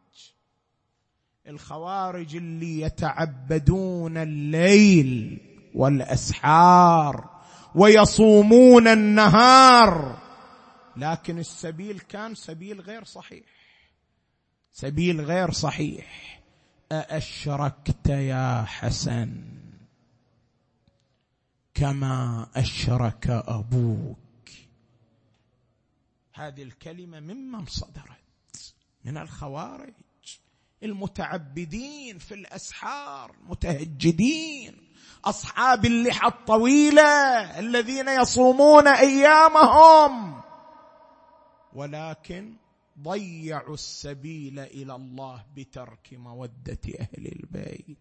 الخوارج 1.47 2.35
اللي 2.35 2.81
يتعبدون 2.81 4.17
الليل 4.17 5.39
والأسحار 5.75 7.29
ويصومون 7.75 8.87
النهار. 8.87 10.17
لكن 10.97 11.39
السبيل 11.39 11.99
كان 11.99 12.35
سبيل 12.35 12.81
غير 12.81 13.03
صحيح. 13.03 13.45
سبيل 14.71 15.21
غير 15.21 15.51
صحيح. 15.51 16.41
أأشركت 16.91 18.07
يا 18.09 18.63
حسن؟ 18.63 19.57
كما 21.77 22.47
أشرك 22.55 23.27
أبوك. 23.29 24.49
هذه 26.33 26.63
الكلمة 26.63 27.19
ممن 27.19 27.65
صدرت 27.65 28.75
من 29.05 29.17
الخوارج 29.17 29.93
المتعبدين 30.83 32.17
في 32.17 32.33
الأسحار 32.33 33.35
متهجدين 33.47 34.77
أصحاب 35.25 35.85
اللحى 35.85 36.27
الطويلة 36.27 37.59
الذين 37.59 38.07
يصومون 38.07 38.87
أيامهم. 38.87 40.41
ولكن 41.73 42.55
ضيعوا 42.99 43.73
السبيل 43.73 44.59
إلى 44.59 44.95
الله 44.95 45.45
بترك 45.55 46.13
مودة 46.13 46.79
أهل 46.99 47.27
البيت. 47.27 47.97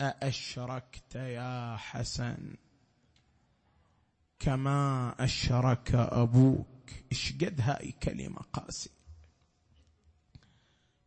أأشركت 0.00 1.14
يا 1.14 1.76
حسن؟ 1.76 2.56
كما 4.38 5.14
أشرك 5.18 5.94
أبوك. 5.94 6.90
إيش 7.12 7.32
قد 7.32 7.60
هاي 7.60 7.92
كلمة 7.92 8.40
قاسية؟ 8.52 8.90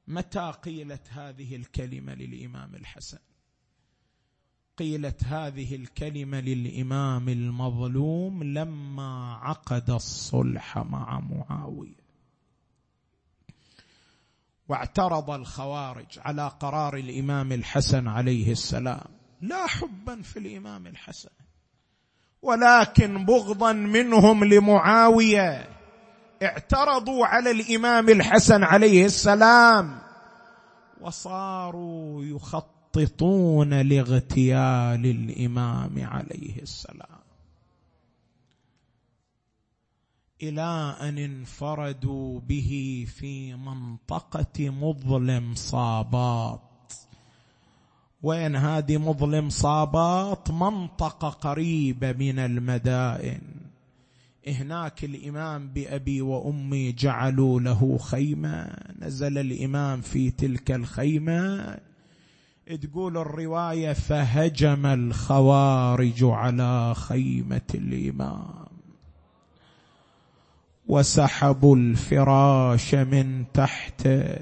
متى 0.08 0.52
قيلت 0.52 1.10
هذه 1.10 1.56
الكلمة 1.56 2.14
للإمام 2.14 2.76
الحسن؟ 2.76 3.20
قيلت 4.78 5.24
هذه 5.24 5.76
الكلمة 5.76 6.40
للإمام 6.40 7.30
المظلوم 7.30 8.44
لما 8.44 9.34
عقد 9.36 9.90
الصلح 9.90 10.78
مع 10.78 11.20
معاوية. 11.20 12.07
واعترض 14.70 15.30
الخوارج 15.30 16.20
على 16.20 16.52
قرار 16.60 16.98
الإمام 16.98 17.52
الحسن 17.52 18.08
عليه 18.08 18.52
السلام. 18.52 19.08
لا 19.42 19.68
حبا 19.68 20.22
في 20.22 20.40
الإمام 20.40 20.88
الحسن 20.88 21.30
ولكن 22.42 23.26
بغضا 23.26 23.74
منهم 23.74 24.44
لمعاوية. 24.44 25.70
اعترضوا 26.44 27.26
على 27.26 27.52
الإمام 27.52 28.10
الحسن 28.10 28.64
عليه 28.64 29.06
السلام 29.06 30.00
وصاروا 31.02 32.24
يخططون 32.24 33.74
لاغتيال 33.82 35.06
الإمام 35.06 36.04
عليه 36.04 36.62
السلام. 36.62 37.17
إلى 40.42 40.96
أن 41.02 41.18
انفردوا 41.18 42.40
به 42.40 43.06
في 43.16 43.56
منطقة 43.56 44.70
مظلم 44.70 45.56
صابات 45.56 46.62
وين 48.24 48.56
هذه 48.56 48.98
مظلم 48.98 49.50
صابات 49.50 50.52
منطقة 50.52 51.30
قريبة 51.30 52.12
من 52.12 52.40
المدائن. 52.40 53.42
هناك 54.48 55.04
الإمام 55.04 55.68
بأبي 55.68 56.22
وأمي 56.22 56.92
جعلوا 56.92 57.60
له 57.60 57.98
خيمة. 57.98 58.68
نزل 59.00 59.38
الإمام 59.38 60.02
في 60.02 60.32
تلك 60.32 60.72
الخيمة. 60.72 61.78
تقول 62.82 63.18
الرواية 63.18 63.94
فهجم 63.94 64.86
الخوارج 64.86 66.24
على 66.24 66.96
خيمة 66.96 67.70
الإمام. 67.76 68.67
وسحبوا 70.88 71.76
الفراش 71.76 72.96
من 72.96 73.46
تحته 73.54 74.38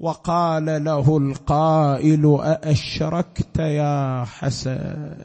وقال 0.00 0.84
له 0.84 1.18
القائل 1.18 2.38
أأشركت 2.40 3.58
يا 3.58 4.24
حسن؟ 4.24 5.16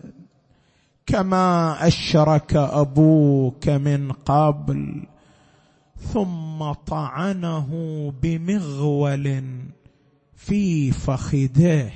كما 1.05 1.77
أشرك 1.87 2.55
أبوك 2.55 3.69
من 3.69 4.11
قبل 4.11 5.03
ثم 6.13 6.71
طعنه 6.71 7.69
بمغول 8.21 9.43
في 10.35 10.91
فخذه. 10.91 11.91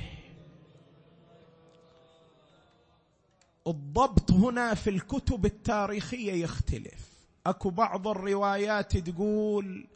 الضبط 3.66 4.32
هنا 4.32 4.74
في 4.74 4.90
الكتب 4.90 5.46
التاريخية 5.46 6.32
يختلف. 6.32 7.09
اكو 7.46 7.70
بعض 7.70 8.08
الروايات 8.08 8.96
تقول 8.96 9.86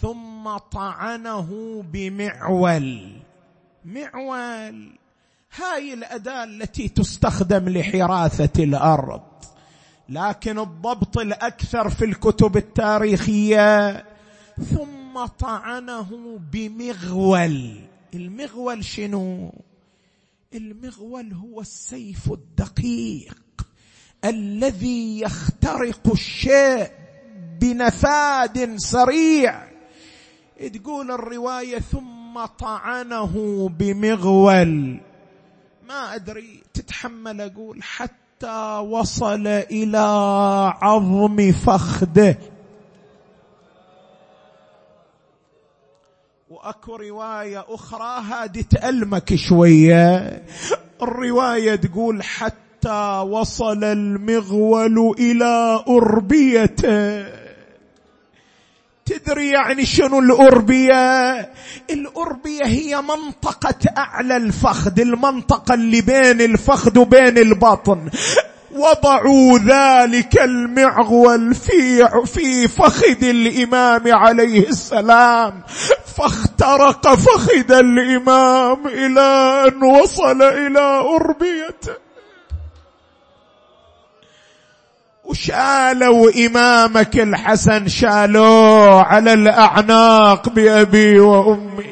ثم 0.00 0.56
طعنه 0.56 1.82
بمعول. 1.92 3.12
معول 3.84 4.98
هاي 5.56 5.94
الأداة 5.94 6.44
التي 6.44 6.88
تستخدم 6.88 7.68
لحراثه 7.68 8.64
الأرض. 8.64 9.22
لكن 10.08 10.58
الضبط 10.58 11.18
الأكثر 11.18 11.90
في 11.90 12.04
الكتب 12.04 12.56
التاريخية 12.56 14.04
ثم 14.70 15.24
طعنه 15.38 16.38
بمغول. 16.52 17.80
المغول 18.14 18.84
شنو؟ 18.84 19.52
المغول 20.54 21.32
هو 21.32 21.60
السيف 21.60 22.32
الدقيق. 22.32 23.43
الذي 24.24 25.20
يخترق 25.20 26.10
الشيء 26.12 26.90
بنفاد 27.60 28.76
سريع. 28.76 29.62
تقول 30.74 31.10
الرواية 31.10 31.78
ثم 31.78 32.44
طعنه 32.58 33.68
بمغول. 33.78 35.00
ما 35.88 36.14
أدري 36.14 36.62
تتحمل 36.74 37.40
أقول 37.40 37.82
حتى 37.82 38.76
وصل 38.76 39.46
إلى 39.46 39.98
عظم 40.82 41.52
فخده. 41.52 42.38
وأكو 46.50 46.96
رواية 46.96 47.64
أخرى 47.68 48.24
هذه 48.24 48.64
تألمك 48.70 49.34
شوية. 49.34 50.42
الرواية 51.02 51.74
تقول 51.74 52.22
حتى 52.22 52.64
وصل 53.30 53.84
المغول 53.84 55.14
إلى 55.18 55.84
أربيته. 55.88 57.24
تدري 59.06 59.50
يعني 59.50 59.86
شنو 59.86 60.18
الأربية؟ 60.18 61.34
الأربية 61.90 62.64
هي 62.64 63.02
منطقة 63.02 63.78
أعلى 63.98 64.36
الفخذ 64.36 65.00
المنطقة 65.00 65.74
اللي 65.74 66.00
بين 66.00 66.40
الفخذ 66.40 66.98
وبين 66.98 67.38
البطن. 67.38 68.10
وضعوا 68.74 69.58
ذلك 69.58 70.42
المعول 70.42 71.54
في 71.54 72.08
في 72.26 72.68
فخذ 72.68 73.24
الإمام 73.24 74.14
عليه 74.14 74.68
السلام. 74.68 75.62
فاخترق 76.16 77.14
فخذ 77.14 77.72
الإمام 77.72 78.86
إلى 78.86 79.64
أن 79.68 79.82
وصل 79.82 80.42
إلى 80.42 81.00
أربيته. 81.20 82.03
وشالوا 85.24 86.30
امامك 86.46 87.16
الحسن 87.16 87.88
شالوه 87.88 89.02
على 89.02 89.32
الأعناق 89.32 90.48
بأبي 90.48 91.20
وأمي. 91.20 91.84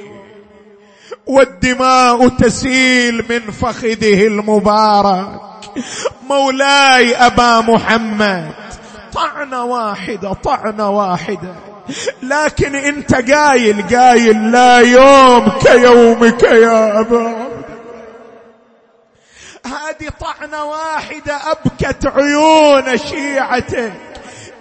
والدماء 1.26 2.28
تسيل 2.28 3.24
من 3.30 3.40
فخذه 3.40 4.26
المبارك. 4.26 5.40
مولاي 6.28 7.16
أبا 7.16 7.60
محمد 7.60 8.50
طعنه 9.14 9.64
واحدة 9.64 10.32
طعنه 10.32 10.90
واحدة. 10.90 11.54
لكن 12.22 12.74
أنت 12.74 13.32
قايل 13.32 13.82
قايل 13.96 14.52
لا 14.52 14.78
يوم 14.78 15.48
كيومك 15.48 16.42
يا 16.42 17.00
أبا. 17.00 17.41
طعنة 20.52 20.64
واحدة 20.64 21.36
أبكت 21.52 22.06
عيون 22.06 22.98
شيعتك 22.98 23.92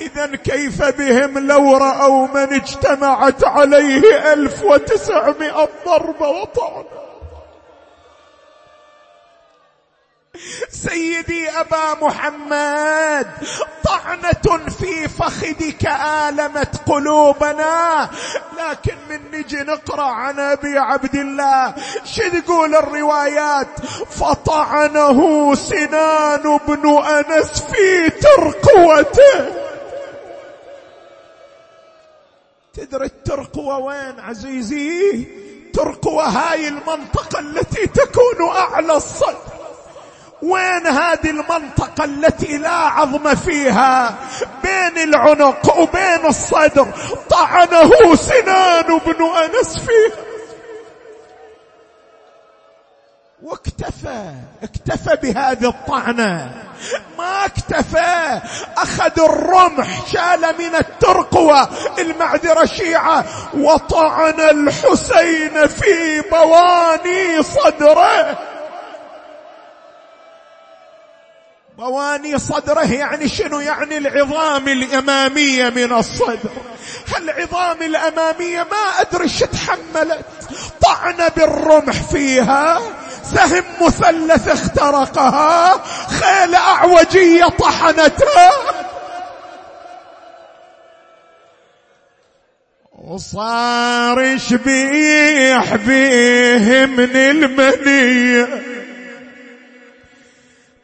إذا 0.02 0.26
كيف 0.26 0.84
بهم 0.84 1.48
لو 1.48 1.78
رأوا 1.78 2.28
من 2.28 2.54
اجتمعت 2.54 3.44
عليه 3.44 4.34
ألف 4.34 4.64
وتسعمائة 4.64 5.70
ضربة 5.86 6.28
وطعنة؟ 6.30 7.11
سيدي 10.70 11.50
أبا 11.50 11.94
محمد 12.02 13.28
طعنة 13.84 14.68
في 14.70 15.08
فخذك 15.08 15.86
آلمت 15.86 16.90
قلوبنا. 16.90 18.10
لكن 18.58 18.96
من 19.10 19.40
نجي 19.40 19.58
نقرأ 19.58 20.04
عن 20.04 20.40
أبي 20.40 20.78
عبد 20.78 21.16
الله 21.16 21.76
شو 22.06 22.22
تقول 22.30 22.76
الروايات؟ 22.76 23.86
فطعنه 24.10 25.56
سنان 25.56 26.60
بن 26.68 26.98
أنس 26.98 27.62
في 27.62 28.10
ترقوته. 28.10 29.62
تدري 32.74 33.06
الترقوة 33.06 33.78
وين 33.78 34.20
عزيزي؟ 34.20 35.28
ترقوة 35.74 36.24
هاي 36.24 36.68
المنطقة 36.68 37.40
التي 37.40 37.88
تكون 37.88 38.50
أعلى 38.50 38.96
الصدر. 38.96 39.61
وين 40.42 40.88
هذه 40.88 41.30
المنطقة 41.30 42.04
التي 42.04 42.58
لا 42.58 42.70
عظم 42.70 43.36
فيها؟ 43.36 44.16
بين 44.64 45.14
العنق 45.14 45.78
وبين 45.78 46.26
الصدر. 46.26 46.88
طعنه 47.30 48.16
سنان 48.16 48.98
بن 48.98 49.24
أنس 49.24 49.78
فيها 49.80 50.22
واكتفى 53.44 54.34
اكتفى 54.64 55.16
بهذه 55.24 55.70
الطعنة. 55.70 56.52
ما 57.18 57.46
اكتفى. 57.46 58.42
أخذ 58.78 59.20
الرمح 59.20 60.08
شال 60.08 60.42
من 60.60 60.76
الترقوة 60.76 61.70
المعذرة 62.00 62.66
شيعة 62.66 63.26
وطعن 63.58 64.40
الحسين 64.40 65.68
في 65.68 66.22
بواني 66.22 67.44
صدره. 67.44 68.38
بواني 71.82 72.40
صدره 72.40 72.94
يعني 72.94 73.30
شنو؟ 73.30 73.60
يعني 73.60 73.98
العظام 73.98 74.68
الأمامية 74.68 75.70
من 75.70 75.94
الصدر. 75.94 76.52
العظام 77.18 77.82
الأمامية 77.82 78.64
ما 78.64 79.02
أدري 79.02 79.30
تحملت. 79.30 80.26
طعن 80.82 81.30
بالرمح 81.38 81.94
فيها 82.12 82.82
سهم 83.24 83.64
مثلث 83.82 84.48
اخترقها 84.48 85.82
خيل 86.08 86.56
أعوجية 86.56 87.46
طحنتها. 87.46 88.52
وصار 92.94 94.38
شبيح 94.38 95.76
بيه 95.76 96.86
من 96.86 97.16
المنية. 97.16 98.71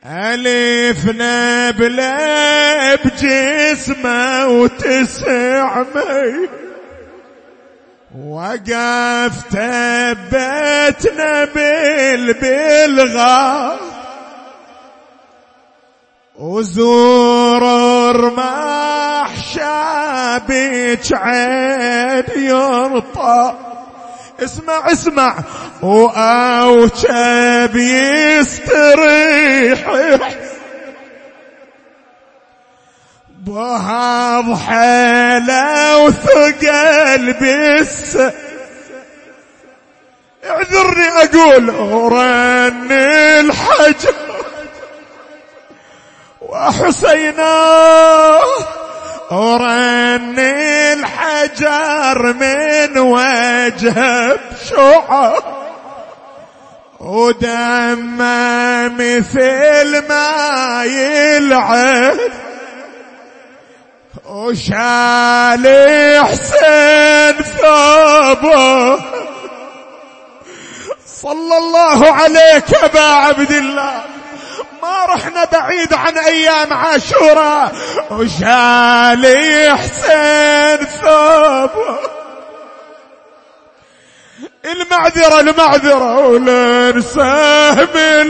ألفنا 0.09 1.71
بلا 1.71 2.95
بجسمه 2.95 4.47
وتسع 4.47 5.83
مي. 5.95 6.47
وقف 8.27 9.43
تبتنا 9.51 11.45
بالبلغة. 11.55 12.99
وزور 16.35 17.63
ما 18.29 19.25
شابك 19.53 21.13
عين 21.13 22.23
يرطى. 22.37 23.66
اسمع 24.43 24.91
اسمع. 24.91 25.37
وأوشى 25.81 27.67
بيستريح 27.67 29.91
بهض 33.29 34.57
حالة 34.57 35.97
وثقل 35.97 37.33
بس. 37.33 38.17
اعذرني 40.45 41.07
أقول 41.07 41.69
رن 42.13 42.91
الحجر. 42.91 44.15
وحسيناه 46.41 48.41
ورن 49.31 50.39
الحجر 50.39 52.33
من 52.33 52.97
وجه 52.97 54.33
بشعر 54.33 55.43
ودمه 56.99 58.87
مثل 58.87 60.07
ما 60.09 60.83
يلعب 60.85 62.17
وشال 64.25 65.65
حسين 66.25 67.43
ثوبه. 67.43 68.95
صلى 71.05 71.57
الله 71.57 72.11
عليك 72.11 72.73
أبا 72.83 72.99
عبد 72.99 73.51
الله. 73.51 74.16
ما 74.81 75.05
رحنا 75.05 75.45
بعيد 75.45 75.93
عن 75.93 76.17
أيام 76.17 76.73
عاشوراء. 76.73 77.75
وشالي 78.11 79.77
حسين 79.77 80.77
ثوب. 80.85 81.69
المعذرة 84.65 85.39
المعذرة 85.39 86.27
ولنساه 86.27 87.73
من 87.73 88.29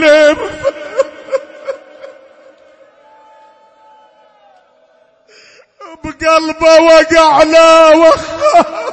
بقلبه 6.04 6.80
وقع 6.80 7.42
له 7.42 7.98
وخاف. 7.98 8.87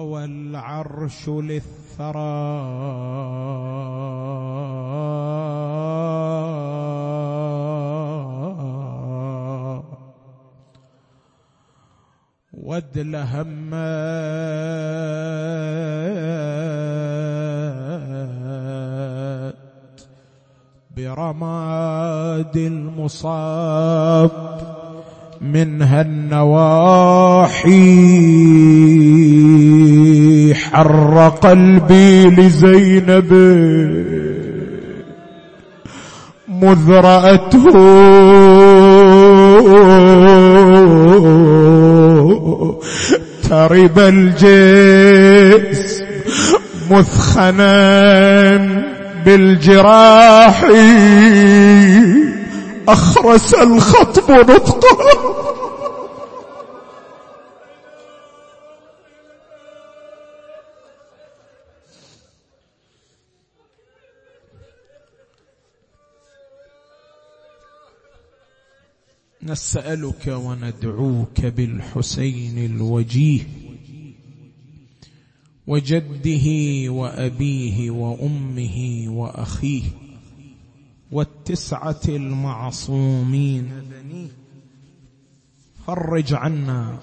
فهوى 0.00 0.24
العرش 0.24 1.28
للثرى 1.28 2.50
ودل 12.52 13.16
همات 13.16 13.60
برماد 20.96 22.56
المصاب 22.56 24.30
منها 25.40 26.00
النواحي 26.00 27.70
حر 30.72 31.32
قلبي 31.42 32.30
لزينب. 32.30 33.32
مذ 36.48 36.90
رأته 36.90 37.70
ترب 43.48 43.98
الجسم 43.98 46.04
مثخنا 46.90 47.70
بالجراح. 49.24 50.64
أخرس 52.88 53.54
الخطب 53.54 54.50
نطقه. 54.50 55.49
نسألك 69.42 70.26
وندعوك 70.26 71.46
بالحسين 71.46 72.58
الوجيه 72.58 73.46
وجده 75.66 76.46
وأبيه 76.92 77.90
وأمه 77.90 79.04
وأخيه 79.08 79.82
والتسعة 81.12 82.00
المعصومين. 82.08 83.72
فرج 85.86 86.34
عنا 86.34 86.98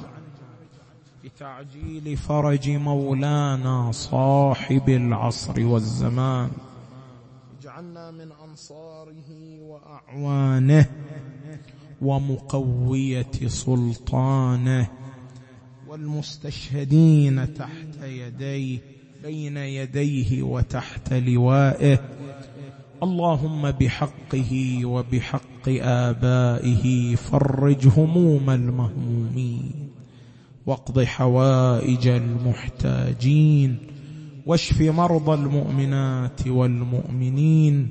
بتعجيل 1.24 2.18
فرج 2.18 2.70
مولانا 2.70 3.92
صاحب 3.92 4.90
العصر 4.90 5.66
والزمان. 5.66 6.52
اجعلنا 7.60 8.12
من 8.12 8.32
أنصاره 8.32 9.30
وأعوانه. 9.62 10.86
ومقوية 12.02 13.32
سلطانه 13.48 14.88
والمستشهدين 15.90 17.54
تحت 17.54 18.04
يديه 18.04 18.80
بين 19.24 19.58
يديه 19.58 20.44
وتحت 20.44 21.14
لوائه. 21.14 22.00
اللهم 23.04 23.72
بحقه 23.72 24.82
وبحق 24.86 25.70
آبائه 25.82 27.16
فرج 27.16 27.88
هموم 27.88 28.50
المهمومين 28.50 29.72
واقض 30.66 31.04
حوائج 31.04 32.08
المحتاجين 32.08 33.78
واشف 34.46 34.82
مرضى 34.82 35.34
المؤمنات 35.34 36.48
والمؤمنين 36.48 37.90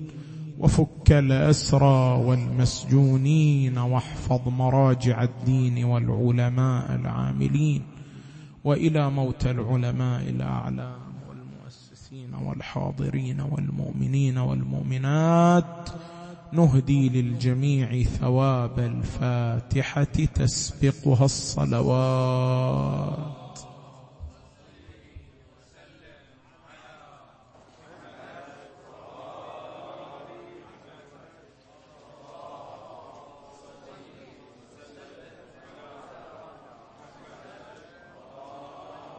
وفك 0.59 1.13
الأسرى 1.13 2.23
والمسجونين 2.25 3.79
واحفظ 3.79 4.49
مراجع 4.49 5.23
الدين 5.23 5.85
والعلماء 5.85 6.95
العاملين 6.95 7.83
وإلى 8.65 9.11
موت 9.11 9.47
العلماء 9.47 10.23
الأعلام 10.23 11.01
والمؤسسين 11.29 12.35
والحاضرين 12.35 13.41
والمؤمنين 13.41 14.39
والمؤمنات 14.39 15.89
نهدي 16.53 17.09
للجميع 17.09 18.03
ثواب 18.03 18.79
الفاتحة 18.79 20.05
تسبقها 20.05 21.25
الصلوات. 21.25 22.57